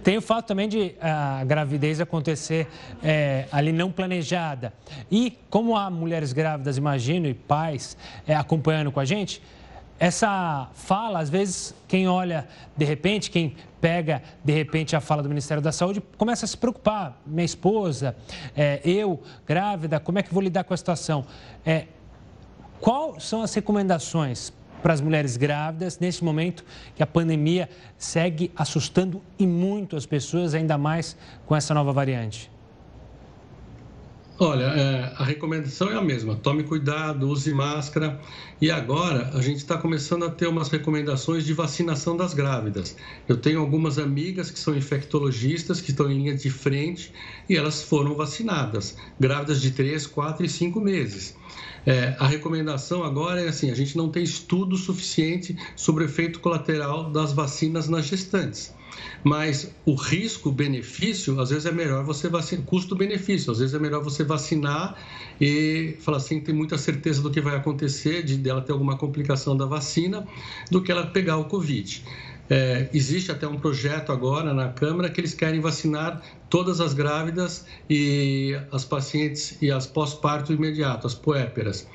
[0.03, 2.67] Tem o fato também de a gravidez acontecer
[3.01, 4.73] é, ali não planejada.
[5.09, 7.95] E como há mulheres grávidas, imagino, e pais
[8.27, 9.41] é, acompanhando com a gente,
[9.99, 15.27] essa fala, às vezes, quem olha de repente, quem pega de repente a fala do
[15.27, 17.21] Ministério da Saúde, começa a se preocupar.
[17.25, 18.15] Minha esposa,
[18.55, 21.25] é, eu, grávida, como é que vou lidar com a situação?
[21.65, 21.87] É,
[22.79, 26.63] quais são as recomendações para as mulheres grávidas nesse momento
[26.95, 32.49] que a pandemia segue assustando e muito as pessoas, ainda mais com essa nova variante?
[34.41, 38.21] Olha, é, a recomendação é a mesma: tome cuidado, use máscara.
[38.61, 42.95] E agora a gente está começando a ter umas recomendações de vacinação das grávidas.
[43.27, 47.11] Eu tenho algumas amigas que são infectologistas, que estão em linha de frente
[47.49, 51.35] e elas foram vacinadas, grávidas de 3, 4 e 5 meses.
[51.85, 56.39] É, a recomendação agora é assim: a gente não tem estudo suficiente sobre o efeito
[56.39, 58.73] colateral das vacinas nas gestantes.
[59.23, 64.23] Mas o risco-benefício, às vezes é melhor você vacinar, custo-benefício, às vezes é melhor você
[64.23, 64.95] vacinar
[65.39, 69.55] e falar assim, tem muita certeza do que vai acontecer, de dela ter alguma complicação
[69.55, 70.27] da vacina,
[70.71, 72.03] do que ela pegar o Covid.
[72.49, 77.65] É, existe até um projeto agora na Câmara que eles querem vacinar todas as grávidas
[77.87, 81.87] e as pacientes e as pós-parto imediato, as puéperas.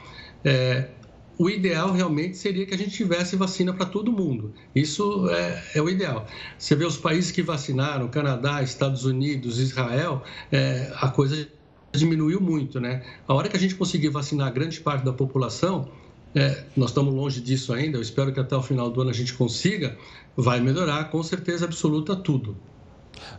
[0.44, 0.90] É,
[1.38, 4.52] o ideal realmente seria que a gente tivesse vacina para todo mundo.
[4.74, 6.26] Isso é, é, o ideal.
[6.58, 11.48] Você vê os países que vacinaram, Canadá, Estados Unidos, Israel, é, a coisa
[11.92, 13.02] diminuiu muito, né?
[13.26, 15.88] A hora que a gente conseguir vacinar grande parte da população,
[16.34, 19.14] é, nós estamos longe disso ainda, eu espero que até o final do ano a
[19.14, 19.96] gente consiga,
[20.36, 22.56] vai melhorar com certeza absoluta tudo.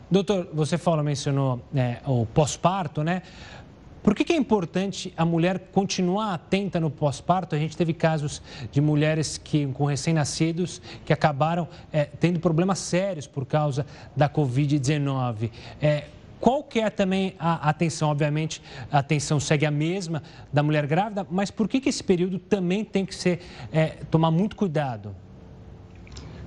[0.09, 3.21] Doutor, você falou, mencionou é, o pós-parto, né?
[4.05, 7.55] Por que, que, é importante a mulher continuar atenta no pós-parto?
[7.55, 8.39] A gente teve casos
[8.71, 13.83] de mulheres que, com recém-nascidos que acabaram é, tendo problemas sérios por causa
[14.15, 15.49] da Covid-19.
[15.81, 16.03] É,
[16.39, 18.09] qual que é também a atenção?
[18.09, 20.21] Obviamente, a atenção segue a mesma
[20.53, 23.41] da mulher grávida, mas por que, que esse período também tem que ser
[23.73, 25.15] é, tomar muito cuidado?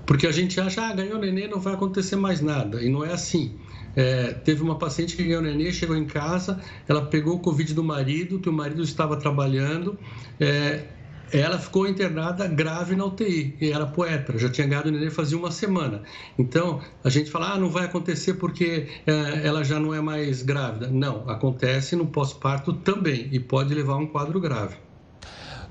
[0.07, 2.81] Porque a gente acha, ah, ganhou neném, não vai acontecer mais nada.
[2.81, 3.59] E não é assim.
[3.99, 7.83] É, teve uma paciente que ganhou nenê, chegou em casa, ela pegou o Covid do
[7.83, 9.99] marido, que o marido estava trabalhando,
[10.39, 10.85] é,
[11.33, 15.37] ela ficou internada grave na UTI e era poeta, já tinha ganhado o neném fazia
[15.37, 16.03] uma semana.
[16.39, 20.43] Então, a gente fala, ah, não vai acontecer porque é, ela já não é mais
[20.43, 20.87] grávida.
[20.87, 24.77] Não, acontece no pós-parto também e pode levar a um quadro grave.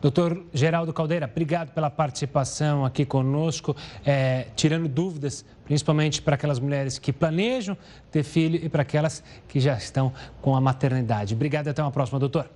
[0.02, 6.98] Doutor Geraldo Caldeira, obrigado pela participação aqui conosco, é, tirando dúvidas, principalmente para aquelas mulheres
[6.98, 7.78] que planejam
[8.10, 11.36] ter filho e para aquelas que já estão com a maternidade.
[11.36, 12.50] Obrigado e até uma próxima, doutor.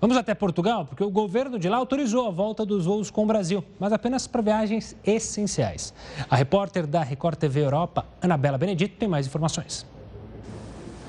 [0.00, 3.26] Vamos até Portugal, porque o governo de lá autorizou a volta dos voos com o
[3.26, 5.92] Brasil, mas apenas para viagens essenciais.
[6.28, 9.86] A repórter da Record TV Europa, Anabela Benedito, tem mais informações.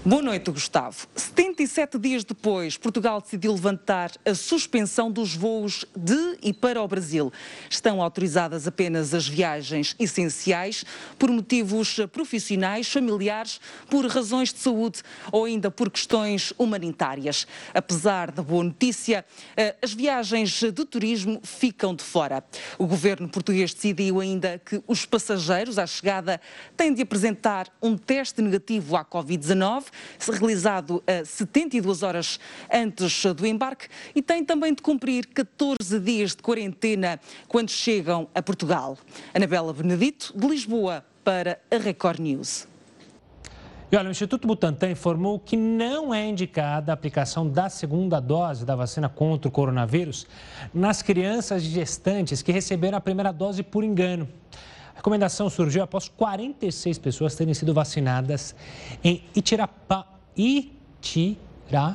[0.05, 1.05] Boa noite, Gustavo.
[1.15, 7.33] 77 dias depois, Portugal decidiu levantar a suspensão dos voos de e para o Brasil.
[7.69, 10.85] Estão autorizadas apenas as viagens essenciais
[11.19, 17.45] por motivos profissionais, familiares, por razões de saúde ou ainda por questões humanitárias.
[17.73, 19.25] Apesar da boa notícia,
[19.57, 22.41] eh, as viagens de turismo ficam de fora.
[22.77, 26.39] O governo português decidiu ainda que os passageiros à chegada
[26.77, 32.39] têm de apresentar um teste negativo à Covid-19 realizado a 72 horas
[32.71, 38.41] antes do embarque e tem também de cumprir 14 dias de quarentena quando chegam a
[38.41, 38.97] Portugal.
[39.33, 42.67] Anabela Benedito, de Lisboa, para a Record News.
[43.89, 48.65] E olha, o Instituto Butantan informou que não é indicada a aplicação da segunda dose
[48.65, 50.27] da vacina contra o coronavírus
[50.73, 54.27] nas crianças gestantes que receberam a primeira dose por engano.
[54.97, 58.55] A recomendação surgiu após 46 pessoas terem sido vacinadas
[59.03, 61.93] em Itirapá, Itirapina,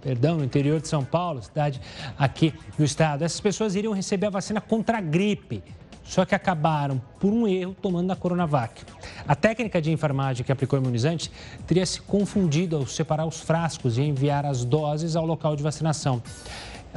[0.00, 1.80] perdão, no interior de São Paulo, cidade
[2.16, 3.24] aqui do estado.
[3.24, 5.60] Essas pessoas iriam receber a vacina contra a gripe
[6.08, 8.82] só que acabaram, por um erro, tomando a Coronavac.
[9.26, 11.30] A técnica de enfermagem que aplicou o imunizante
[11.66, 16.22] teria se confundido ao separar os frascos e enviar as doses ao local de vacinação.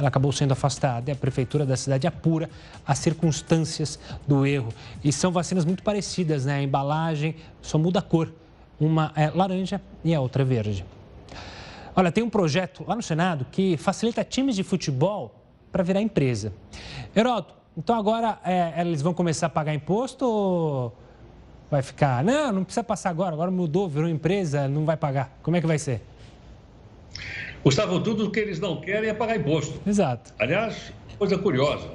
[0.02, 2.50] Ela acabou sendo afastada e a prefeitura da cidade apura
[2.84, 4.70] as circunstâncias do erro.
[5.04, 6.54] E são vacinas muito parecidas, né?
[6.54, 8.32] A embalagem só muda a cor.
[8.80, 10.84] Uma é laranja e a outra é verde.
[11.94, 15.32] Olha, tem um projeto lá no Senado que facilita times de futebol
[15.70, 16.52] para virar empresa.
[17.14, 20.98] Heroto, então agora é, eles vão começar a pagar imposto ou
[21.70, 22.24] vai ficar?
[22.24, 25.38] Não, não precisa passar agora, agora mudou, virou empresa, não vai pagar.
[25.44, 26.02] Como é que vai ser?
[27.64, 29.80] Gustavo, tudo o que eles não querem é pagar imposto.
[29.86, 30.32] Exato.
[30.38, 31.90] Aliás, coisa curiosa,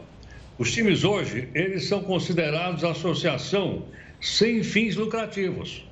[0.57, 3.83] os times hoje, eles são considerados associação
[4.21, 5.85] sem fins lucrativos.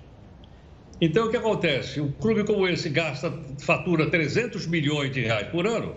[1.01, 1.99] Então, o que acontece?
[1.99, 5.93] Um clube como esse gasta, fatura 300 milhões de reais por ano,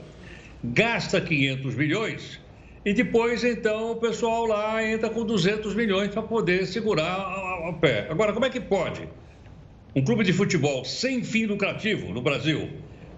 [0.63, 2.41] gasta 500 milhões
[2.85, 8.09] e depois, então, o pessoal lá entra com 200 milhões para poder segurar o pé.
[8.11, 9.09] Agora, como é que pode
[9.95, 12.71] um clube de futebol sem fim lucrativo no Brasil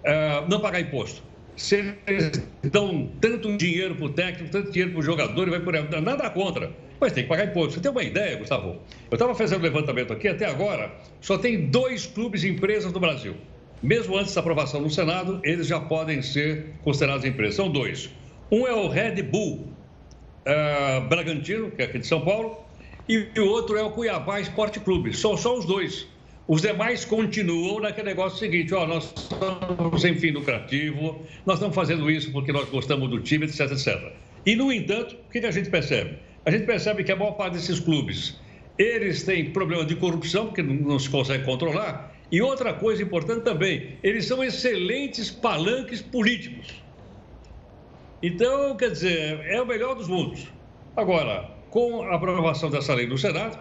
[0.05, 1.21] uh, não pagar imposto?
[1.55, 5.59] Se eles dão tanto dinheiro para o técnico, tanto dinheiro para o jogador, e vai
[5.59, 7.73] por nada contra, mas tem que pagar imposto.
[7.73, 8.79] Você tem uma ideia, Gustavo?
[9.09, 13.35] Eu estava fazendo levantamento aqui, até agora, só tem dois clubes e empresas no Brasil.
[13.83, 17.55] Mesmo antes da aprovação no Senado, eles já podem ser considerados empresas.
[17.55, 18.11] São dois.
[18.51, 19.67] Um é o Red Bull
[20.45, 22.57] uh, Bragantino, que é aqui de São Paulo,
[23.09, 25.15] e o outro é o Cuiabá Esporte Clube.
[25.15, 26.07] São só os dois.
[26.47, 32.09] Os demais continuam naquele negócio seguinte: ó, nós estamos sem fim lucrativo, nós estamos fazendo
[32.09, 34.11] isso porque nós gostamos do time, etc, etc.
[34.45, 36.17] E, no entanto, o que a gente percebe?
[36.45, 38.39] A gente percebe que a maior parte desses clubes,
[38.77, 43.97] eles têm problema de corrupção, porque não se consegue controlar, e outra coisa importante também,
[44.01, 46.81] eles são excelentes palanques políticos.
[48.23, 50.47] Então, quer dizer, é o melhor dos mundos.
[50.95, 53.59] Agora, com a aprovação dessa lei no Senado,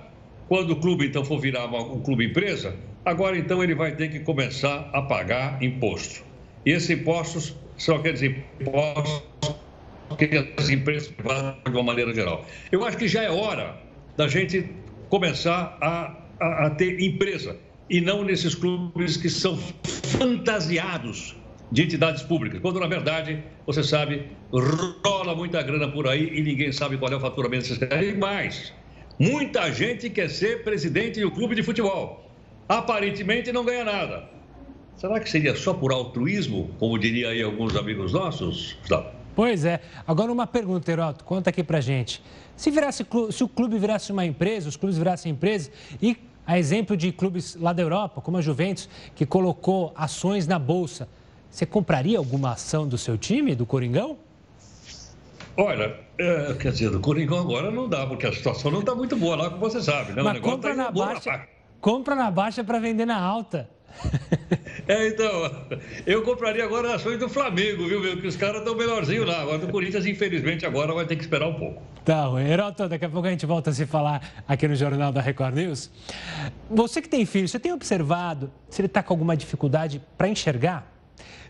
[0.51, 2.75] quando o clube então for virar um clube empresa,
[3.05, 6.25] agora então ele vai ter que começar a pagar imposto.
[6.67, 9.23] E esses impostos são aqueles impostos
[10.19, 12.45] que as empresas pagam de uma maneira geral.
[12.73, 13.81] Eu acho que já é hora
[14.17, 14.69] da gente
[15.09, 17.57] começar a, a, a ter empresa
[17.89, 19.57] e não nesses clubes que são
[20.19, 21.37] fantasiados
[21.71, 26.73] de entidades públicas, quando na verdade, você sabe, rola muita grana por aí e ninguém
[26.73, 28.05] sabe qual é o faturamento desses caras.
[28.05, 28.73] E mais,
[29.21, 32.25] muita gente quer ser presidente do clube de futebol.
[32.67, 34.25] Aparentemente não ganha nada.
[34.97, 39.11] Será que seria só por altruísmo, como diria aí alguns amigos nossos, Gustavo?
[39.37, 39.81] Pois é.
[40.07, 42.23] Agora uma pergunta, Heroto, conta aqui pra gente.
[42.57, 46.17] Se, virasse, se o clube virasse uma empresa, os clubes virassem empresa e
[46.47, 51.09] a exemplo de clubes lá da Europa, como a Juventus, que colocou ações na bolsa,
[51.51, 54.17] você compraria alguma ação do seu time, do Coringão?
[55.61, 59.15] Olha, é, quer dizer, do Coringão agora não dá, porque a situação não está muito
[59.15, 60.13] boa lá, como você sabe.
[60.13, 60.23] Né?
[60.23, 61.49] Mas compra, tá na baixa,
[61.83, 63.69] compra na baixa para vender na alta.
[64.89, 65.29] É, então,
[66.07, 68.17] eu compraria agora ações do Flamengo, viu, meu?
[68.21, 69.43] Que os caras estão melhorzinho lá.
[69.43, 71.83] Agora do Corinthians, infelizmente, agora vai ter que esperar um pouco.
[72.05, 75.21] Tá, Heroto, daqui a pouco a gente volta a se falar aqui no Jornal da
[75.21, 75.91] Record News.
[76.71, 80.91] Você que tem filho, você tem observado se ele está com alguma dificuldade para enxergar?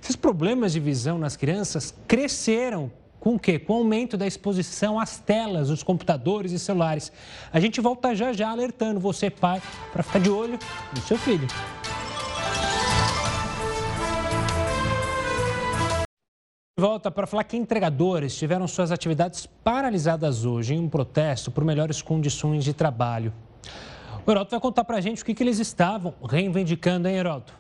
[0.03, 2.91] Esses problemas de visão nas crianças cresceram
[3.21, 3.59] com o quê?
[3.59, 7.13] Com o aumento da exposição às telas dos computadores e celulares.
[7.53, 9.63] A gente volta já já alertando você, pai,
[9.93, 10.59] para ficar de olho
[10.95, 11.47] no seu filho.
[16.79, 22.01] Volta para falar que entregadores tiveram suas atividades paralisadas hoje em um protesto por melhores
[22.01, 23.35] condições de trabalho.
[24.27, 27.60] O Heroto vai contar para a gente o que, que eles estavam reivindicando, hein, Heroto?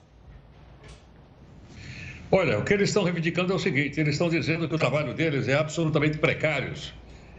[2.32, 5.12] Olha, o que eles estão reivindicando é o seguinte: eles estão dizendo que o trabalho
[5.14, 6.72] deles é absolutamente precário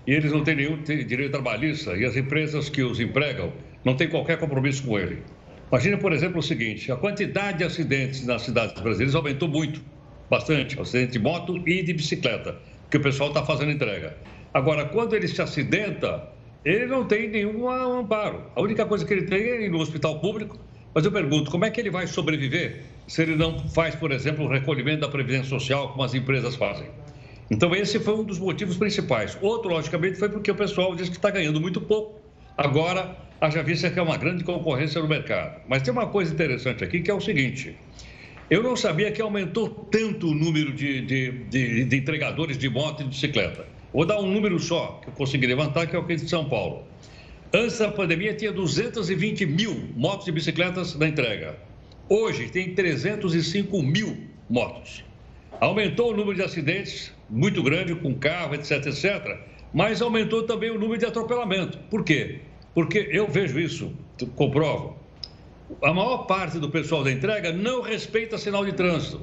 [0.06, 3.54] e eles não têm nenhum direito trabalhista e as empresas que os empregam
[3.86, 5.24] não têm qualquer compromisso com ele.
[5.72, 9.82] Imagina, por exemplo, o seguinte: a quantidade de acidentes nas cidades brasileiras aumentou muito,
[10.30, 14.18] bastante, acidente de moto e de bicicleta, que o pessoal está fazendo entrega.
[14.54, 16.28] Agora, quando ele se acidenta,
[16.66, 18.52] ele não tem nenhum amparo.
[18.56, 20.60] A única coisa que ele tem é ir no hospital público.
[20.94, 24.46] Mas eu pergunto, como é que ele vai sobreviver se ele não faz, por exemplo,
[24.46, 26.88] o recolhimento da Previdência Social, como as empresas fazem.
[27.50, 29.38] Então, esse foi um dos motivos principais.
[29.42, 32.22] Outro, logicamente, foi porque o pessoal diz que está ganhando muito pouco.
[32.58, 35.62] Agora, haja vista que é uma grande concorrência no mercado.
[35.68, 37.76] Mas tem uma coisa interessante aqui, que é o seguinte.
[38.50, 43.02] Eu não sabia que aumentou tanto o número de, de, de, de entregadores de moto
[43.02, 43.66] e de bicicleta.
[43.94, 46.48] Vou dar um número só, que eu consegui levantar, que é o que de São
[46.48, 46.86] Paulo.
[47.54, 51.58] Antes da pandemia, tinha 220 mil motos e bicicletas na entrega.
[52.08, 54.18] Hoje, tem 305 mil
[54.50, 55.04] motos.
[55.60, 59.38] Aumentou o número de acidentes, muito grande, com carro, etc, etc.
[59.74, 61.78] Mas aumentou também o número de atropelamento.
[61.90, 62.40] Por quê?
[62.74, 63.94] Porque eu vejo isso,
[64.36, 64.98] comprovo.
[65.84, 69.22] A maior parte do pessoal da entrega não respeita sinal de trânsito.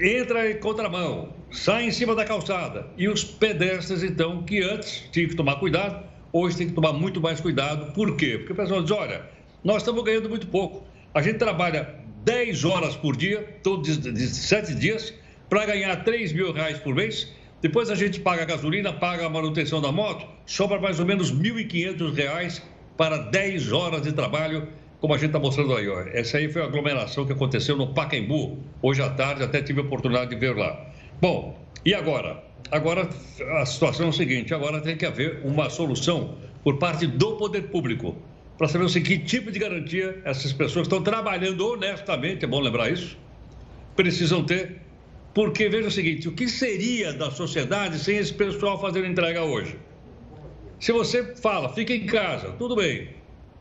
[0.00, 2.86] Entra em contramão, sai em cima da calçada.
[2.96, 7.20] E os pedestres, então, que antes tinham que tomar cuidado, hoje tem que tomar muito
[7.20, 7.92] mais cuidado.
[7.92, 8.38] Por quê?
[8.38, 9.22] Porque o pessoal diz: olha,
[9.64, 10.86] nós estamos ganhando muito pouco.
[11.14, 15.14] A gente trabalha 10 horas por dia, todos de 7 dias,
[15.48, 17.32] para ganhar 3 mil reais por mês.
[17.60, 21.32] Depois a gente paga a gasolina, paga a manutenção da moto, sobra mais ou menos
[21.32, 22.62] 1.500 reais
[22.96, 24.68] para 10 horas de trabalho,
[25.00, 25.88] como a gente está mostrando aí.
[26.12, 29.82] Essa aí foi a aglomeração que aconteceu no Pacaembu, hoje à tarde, até tive a
[29.82, 30.88] oportunidade de ver lá.
[31.20, 32.47] Bom, e agora?
[32.70, 33.08] Agora
[33.60, 37.70] a situação é o seguinte: agora tem que haver uma solução por parte do poder
[37.70, 38.16] público
[38.58, 42.90] para saber assim, que tipo de garantia essas pessoas estão trabalhando honestamente, é bom lembrar
[42.90, 43.16] isso,
[43.94, 44.82] precisam ter.
[45.32, 49.78] Porque veja o seguinte: o que seria da sociedade sem esse pessoal fazendo entrega hoje?
[50.80, 53.08] Se você fala, fica em casa, tudo bem.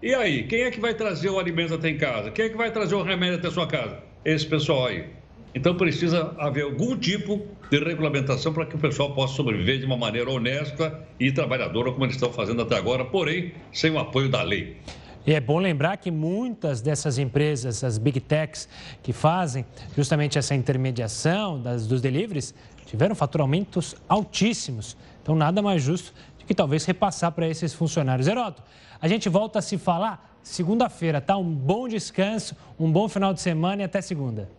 [0.01, 2.29] E aí, quem é que vai trazer o alimento até em casa?
[2.31, 4.03] Quem é que vai trazer o remédio até a sua casa?
[4.23, 5.16] Esse pessoal aí.
[5.53, 9.97] Então precisa haver algum tipo de regulamentação para que o pessoal possa sobreviver de uma
[9.97, 14.41] maneira honesta e trabalhadora, como eles estão fazendo até agora, porém sem o apoio da
[14.43, 14.77] lei.
[15.25, 18.69] E é bom lembrar que muitas dessas empresas, as big techs,
[19.03, 24.95] que fazem justamente essa intermediação das, dos deliveries, tiveram faturamentos altíssimos.
[25.21, 28.25] Então, nada mais justo do que talvez repassar para esses funcionários.
[28.25, 28.63] Heroto,
[29.01, 31.35] a gente volta a se falar segunda-feira, tá?
[31.35, 34.49] Um bom descanso, um bom final de semana e até segunda.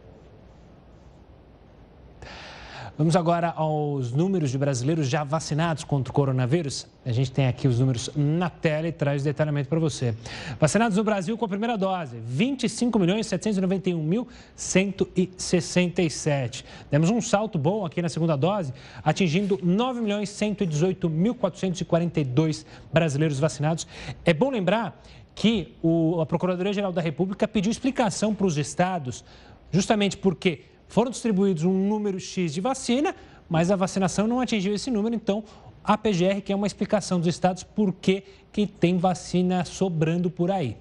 [2.99, 6.85] Vamos agora aos números de brasileiros já vacinados contra o coronavírus.
[7.07, 10.17] A gente tem aqui os números na tela e traz detalhamento para você.
[10.59, 14.27] Vacinados no Brasil com a primeira dose, 25 milhões 791 mil
[14.57, 16.65] 167.
[16.91, 18.75] Demos um salto bom aqui na segunda dose,
[19.05, 23.87] atingindo 9 milhões 118 mil 442 brasileiros vacinados.
[24.25, 25.01] É bom lembrar
[25.37, 29.25] que o, a Procuradoria-Geral da República pediu explicação para os estados,
[29.71, 33.15] justamente porque foram distribuídos um número X de vacina,
[33.49, 35.45] mas a vacinação não atingiu esse número, então
[35.85, 40.77] a PGR quer uma explicação dos estados por que, que tem vacina sobrando por aí.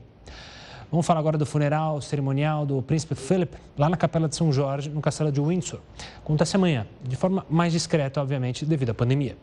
[0.89, 4.89] Vamos falar agora do funeral cerimonial do príncipe Philip, lá na Capela de São Jorge,
[4.89, 5.82] no castelo de Windsor.
[6.20, 9.38] Acontece amanhã, de forma mais discreta, obviamente, devido à pandemia.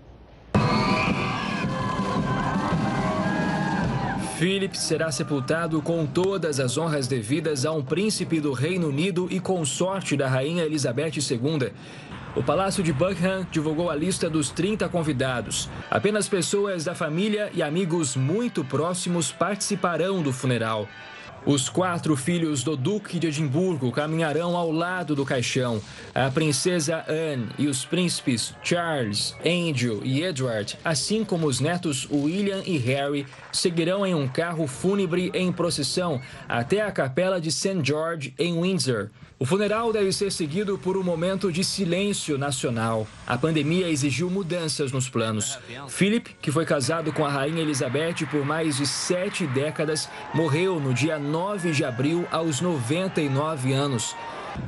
[4.45, 9.41] Philip será sepultado com todas as honras devidas a um príncipe do Reino Unido e
[9.41, 11.73] consorte da Rainha Elizabeth II.
[12.37, 15.71] O Palácio de Buckingham divulgou a lista dos 30 convidados.
[15.91, 20.87] Apenas pessoas da família e amigos muito próximos participarão do funeral.
[21.47, 25.79] Os quatro filhos do Duque de Edimburgo caminharão ao lado do caixão.
[26.15, 32.63] A princesa Anne e os príncipes Charles, Andrew e Edward, assim como os netos William
[32.65, 36.19] e Harry, seguirão em um carro fúnebre em procissão
[36.49, 37.81] até a capela de St.
[37.83, 39.11] George, em Windsor.
[39.37, 43.07] O funeral deve ser seguido por um momento de silêncio nacional.
[43.27, 45.59] A pandemia exigiu mudanças nos planos.
[45.89, 50.95] Philip, que foi casado com a rainha Elizabeth por mais de sete décadas, morreu no
[50.95, 54.15] dia 9 de abril, aos 99 anos.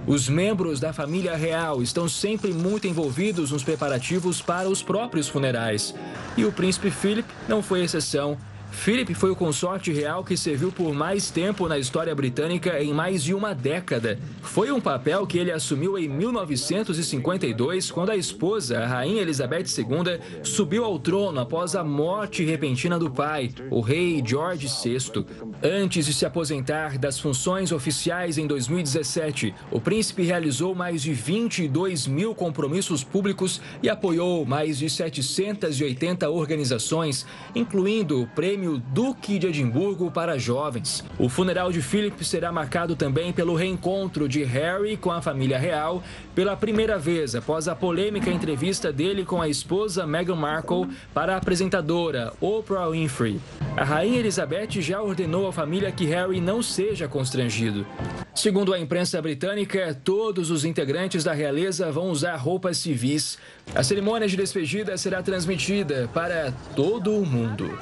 [0.04, 5.94] Os membros da família real estão sempre muito envolvidos nos preparativos para os próprios funerais.
[6.36, 8.36] E o príncipe Philip não foi exceção.
[8.70, 13.22] Philip foi o consorte real que serviu por mais tempo na história britânica em mais
[13.22, 14.18] de uma década.
[14.42, 20.20] Foi um papel que ele assumiu em 1952, quando a esposa, a rainha Elizabeth II,
[20.42, 25.24] subiu ao trono após a morte repentina do pai, o rei George VI.
[25.62, 32.06] Antes de se aposentar das funções oficiais em 2017, o príncipe realizou mais de 22
[32.06, 39.48] mil compromissos públicos e apoiou mais de 780 organizações, incluindo o Prêmio Prêmio Duque de
[39.48, 41.04] Edimburgo para jovens.
[41.18, 46.02] O funeral de Philip será marcado também pelo reencontro de Harry com a família real
[46.34, 51.36] pela primeira vez após a polêmica entrevista dele com a esposa Meghan Markle para a
[51.36, 53.38] apresentadora Oprah Winfrey.
[53.76, 57.86] A rainha Elizabeth já ordenou à família que Harry não seja constrangido.
[58.34, 63.36] Segundo a imprensa britânica, todos os integrantes da realeza vão usar roupas civis.
[63.74, 67.78] A cerimônia de despedida será transmitida para todo o mundo.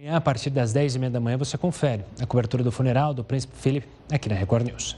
[0.00, 3.54] Amanhã, a partir das 10h30 da manhã, você confere a cobertura do funeral do príncipe
[3.54, 4.96] Philip aqui na Record News.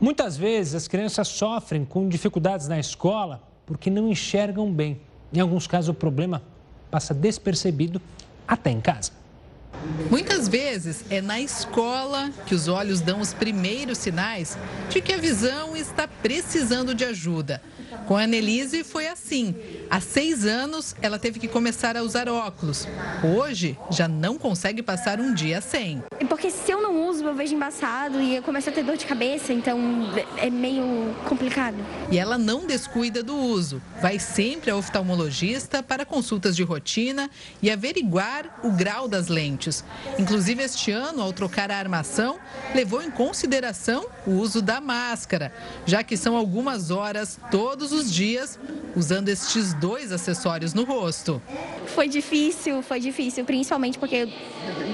[0.00, 5.00] Muitas vezes as crianças sofrem com dificuldades na escola porque não enxergam bem.
[5.32, 6.42] Em alguns casos, o problema
[6.90, 8.02] passa despercebido
[8.48, 9.12] até em casa.
[10.10, 14.58] Muitas vezes é na escola que os olhos dão os primeiros sinais
[14.88, 17.62] de que a visão está precisando de ajuda.
[18.08, 19.54] Com a Annelise foi assim.
[19.90, 22.86] Há seis anos, ela teve que começar a usar óculos.
[23.24, 26.00] Hoje, já não consegue passar um dia sem.
[26.28, 29.04] Porque se eu não uso, eu vejo embaçado e eu começo a ter dor de
[29.04, 29.76] cabeça, então
[30.36, 31.76] é meio complicado.
[32.08, 33.82] E ela não descuida do uso.
[34.00, 37.28] Vai sempre ao oftalmologista para consultas de rotina
[37.60, 39.84] e averiguar o grau das lentes.
[40.20, 42.38] Inclusive, este ano, ao trocar a armação,
[42.76, 45.52] levou em consideração o uso da máscara,
[45.84, 48.56] já que são algumas horas todos os dias
[48.94, 51.42] usando estes dois acessórios no rosto.
[51.86, 54.28] Foi difícil, foi difícil, principalmente porque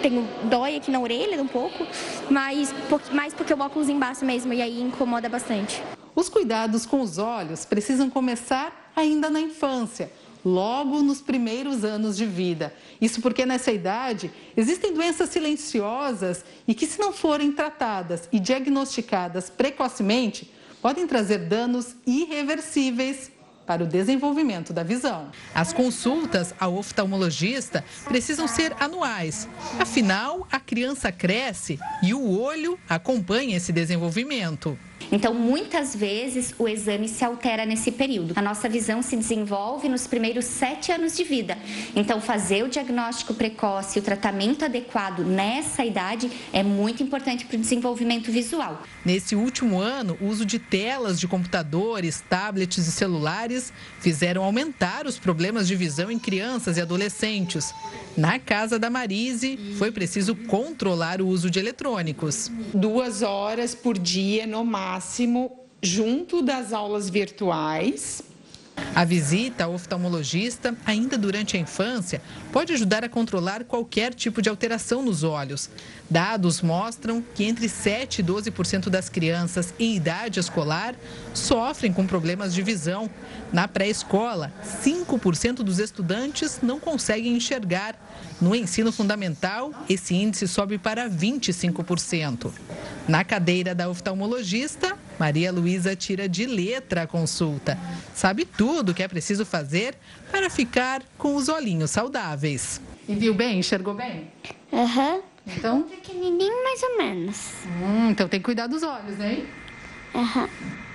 [0.01, 1.87] tenho dói aqui na orelha um pouco,
[2.31, 2.73] mas
[3.13, 5.83] mais porque o óculos embaixo mesmo e aí incomoda bastante.
[6.15, 10.11] Os cuidados com os olhos precisam começar ainda na infância
[10.45, 12.73] logo nos primeiros anos de vida.
[13.01, 19.51] Isso porque nessa idade existem doenças silenciosas e que, se não forem tratadas e diagnosticadas
[19.51, 20.49] precocemente,
[20.81, 23.33] podem trazer danos irreversíveis
[23.67, 25.31] para o desenvolvimento da visão.
[25.55, 29.49] As consultas ao oftalmologista precisam ser anuais.
[29.81, 34.79] Afinal, a criança cresce e o olho acompanha esse desenvolvimento.
[35.11, 38.33] Então, muitas vezes, o exame se altera nesse período.
[38.37, 41.57] A nossa visão se desenvolve nos primeiros sete anos de vida.
[41.95, 47.57] Então, fazer o diagnóstico precoce e o tratamento adequado nessa idade é muito importante para
[47.57, 48.83] o desenvolvimento visual.
[49.05, 55.19] Nesse último ano, o uso de telas de computadores, tablets e celulares fizeram aumentar os
[55.19, 57.73] problemas de visão em crianças e adolescentes.
[58.17, 62.51] Na casa da Marise, foi preciso controlar o uso de eletrônicos.
[62.73, 64.86] Duas horas por dia, no máximo,
[65.83, 68.23] junto das aulas virtuais.
[68.95, 72.21] A visita ao oftalmologista, ainda durante a infância,
[72.53, 75.71] pode ajudar a controlar qualquer tipo de alteração nos olhos.
[76.09, 80.95] Dados mostram que entre 7 e 12% das crianças em idade escolar
[81.37, 83.11] sofrem com problemas de visão.
[83.53, 87.95] Na pré-escola, 5% dos estudantes não conseguem enxergar.
[88.41, 92.51] No ensino fundamental, esse índice sobe para 25%.
[93.09, 97.79] Na cadeira da oftalmologista, Maria Luísa tira de letra a consulta.
[98.15, 99.95] Sabe tudo o que é preciso fazer
[100.31, 102.81] para ficar com os olhinhos saudáveis.
[103.09, 103.59] E viu bem?
[103.61, 104.29] Enxergou bem?
[104.73, 105.15] Aham.
[105.15, 105.23] Uhum.
[105.47, 105.83] Então?
[105.85, 107.37] Pequenininho, mais ou menos.
[107.81, 109.47] Hum, então tem que cuidar dos olhos, hein?
[110.15, 110.43] Aham.
[110.43, 110.86] Uhum.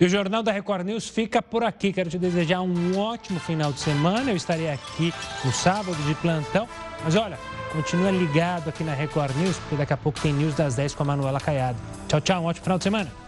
[0.00, 1.92] E o Jornal da Record News fica por aqui.
[1.92, 4.30] Quero te desejar um ótimo final de semana.
[4.30, 5.12] Eu estarei aqui
[5.44, 6.68] no sábado de plantão.
[7.02, 7.36] Mas olha,
[7.72, 11.02] continua ligado aqui na Record News, porque daqui a pouco tem News das 10 com
[11.02, 11.78] a Manuela Caiado.
[12.06, 12.42] Tchau, tchau.
[12.42, 13.27] Um ótimo final de semana.